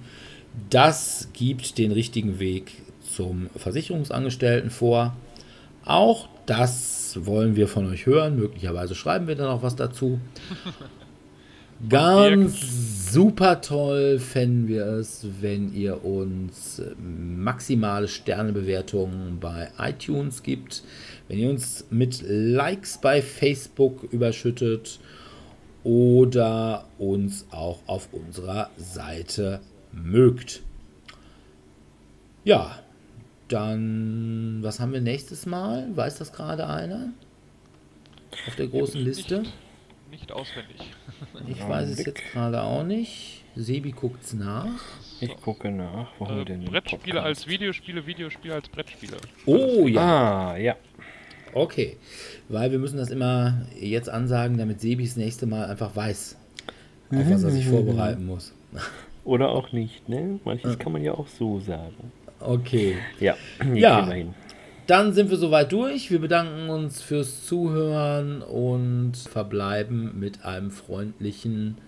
[0.70, 5.14] das gibt den richtigen Weg zum Versicherungsangestellten vor.
[5.84, 8.36] Auch das wollen wir von euch hören.
[8.36, 10.20] Möglicherweise schreiben wir dann auch was dazu.
[11.88, 20.82] Ganz super toll fänden wir es, wenn ihr uns maximale Sternebewertungen bei iTunes gibt,
[21.28, 25.00] wenn ihr uns mit Likes bei Facebook überschüttet
[25.82, 29.60] oder uns auch auf unserer Seite
[29.92, 30.62] mögt.
[32.44, 32.78] Ja,
[33.48, 35.88] dann, was haben wir nächstes Mal?
[35.94, 37.12] Weiß das gerade einer?
[38.46, 39.40] Auf der großen Liste?
[39.40, 39.52] Nicht,
[40.14, 40.80] nicht auswendig.
[41.48, 43.44] Ich weiß es jetzt gerade auch nicht.
[43.56, 44.66] Sebi guckt es nach.
[45.20, 46.08] Ich gucke nach.
[46.18, 47.26] Wir Äh, denn den Brettspiele Podcast?
[47.26, 49.16] als Videospiele, Videospiele als Brettspiele.
[49.46, 50.76] Oh ja, Ah, ja.
[51.52, 51.96] okay.
[52.48, 56.36] Weil wir müssen das immer jetzt ansagen, damit Sebi das nächste Mal einfach weiß,
[57.10, 58.52] auf was er sich vorbereiten muss.
[59.24, 60.40] Oder auch nicht, ne?
[60.44, 62.12] Manches kann man ja auch so sagen.
[62.40, 62.96] Okay.
[63.20, 63.36] Ja,
[63.74, 64.06] Ja.
[64.86, 66.10] Dann sind wir soweit durch.
[66.10, 71.78] Wir bedanken uns fürs Zuhören und verbleiben mit einem freundlichen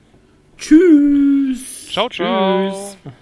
[0.57, 1.89] Tschüss.
[1.93, 2.71] Ciao, ciao.
[2.71, 3.13] Tschüss.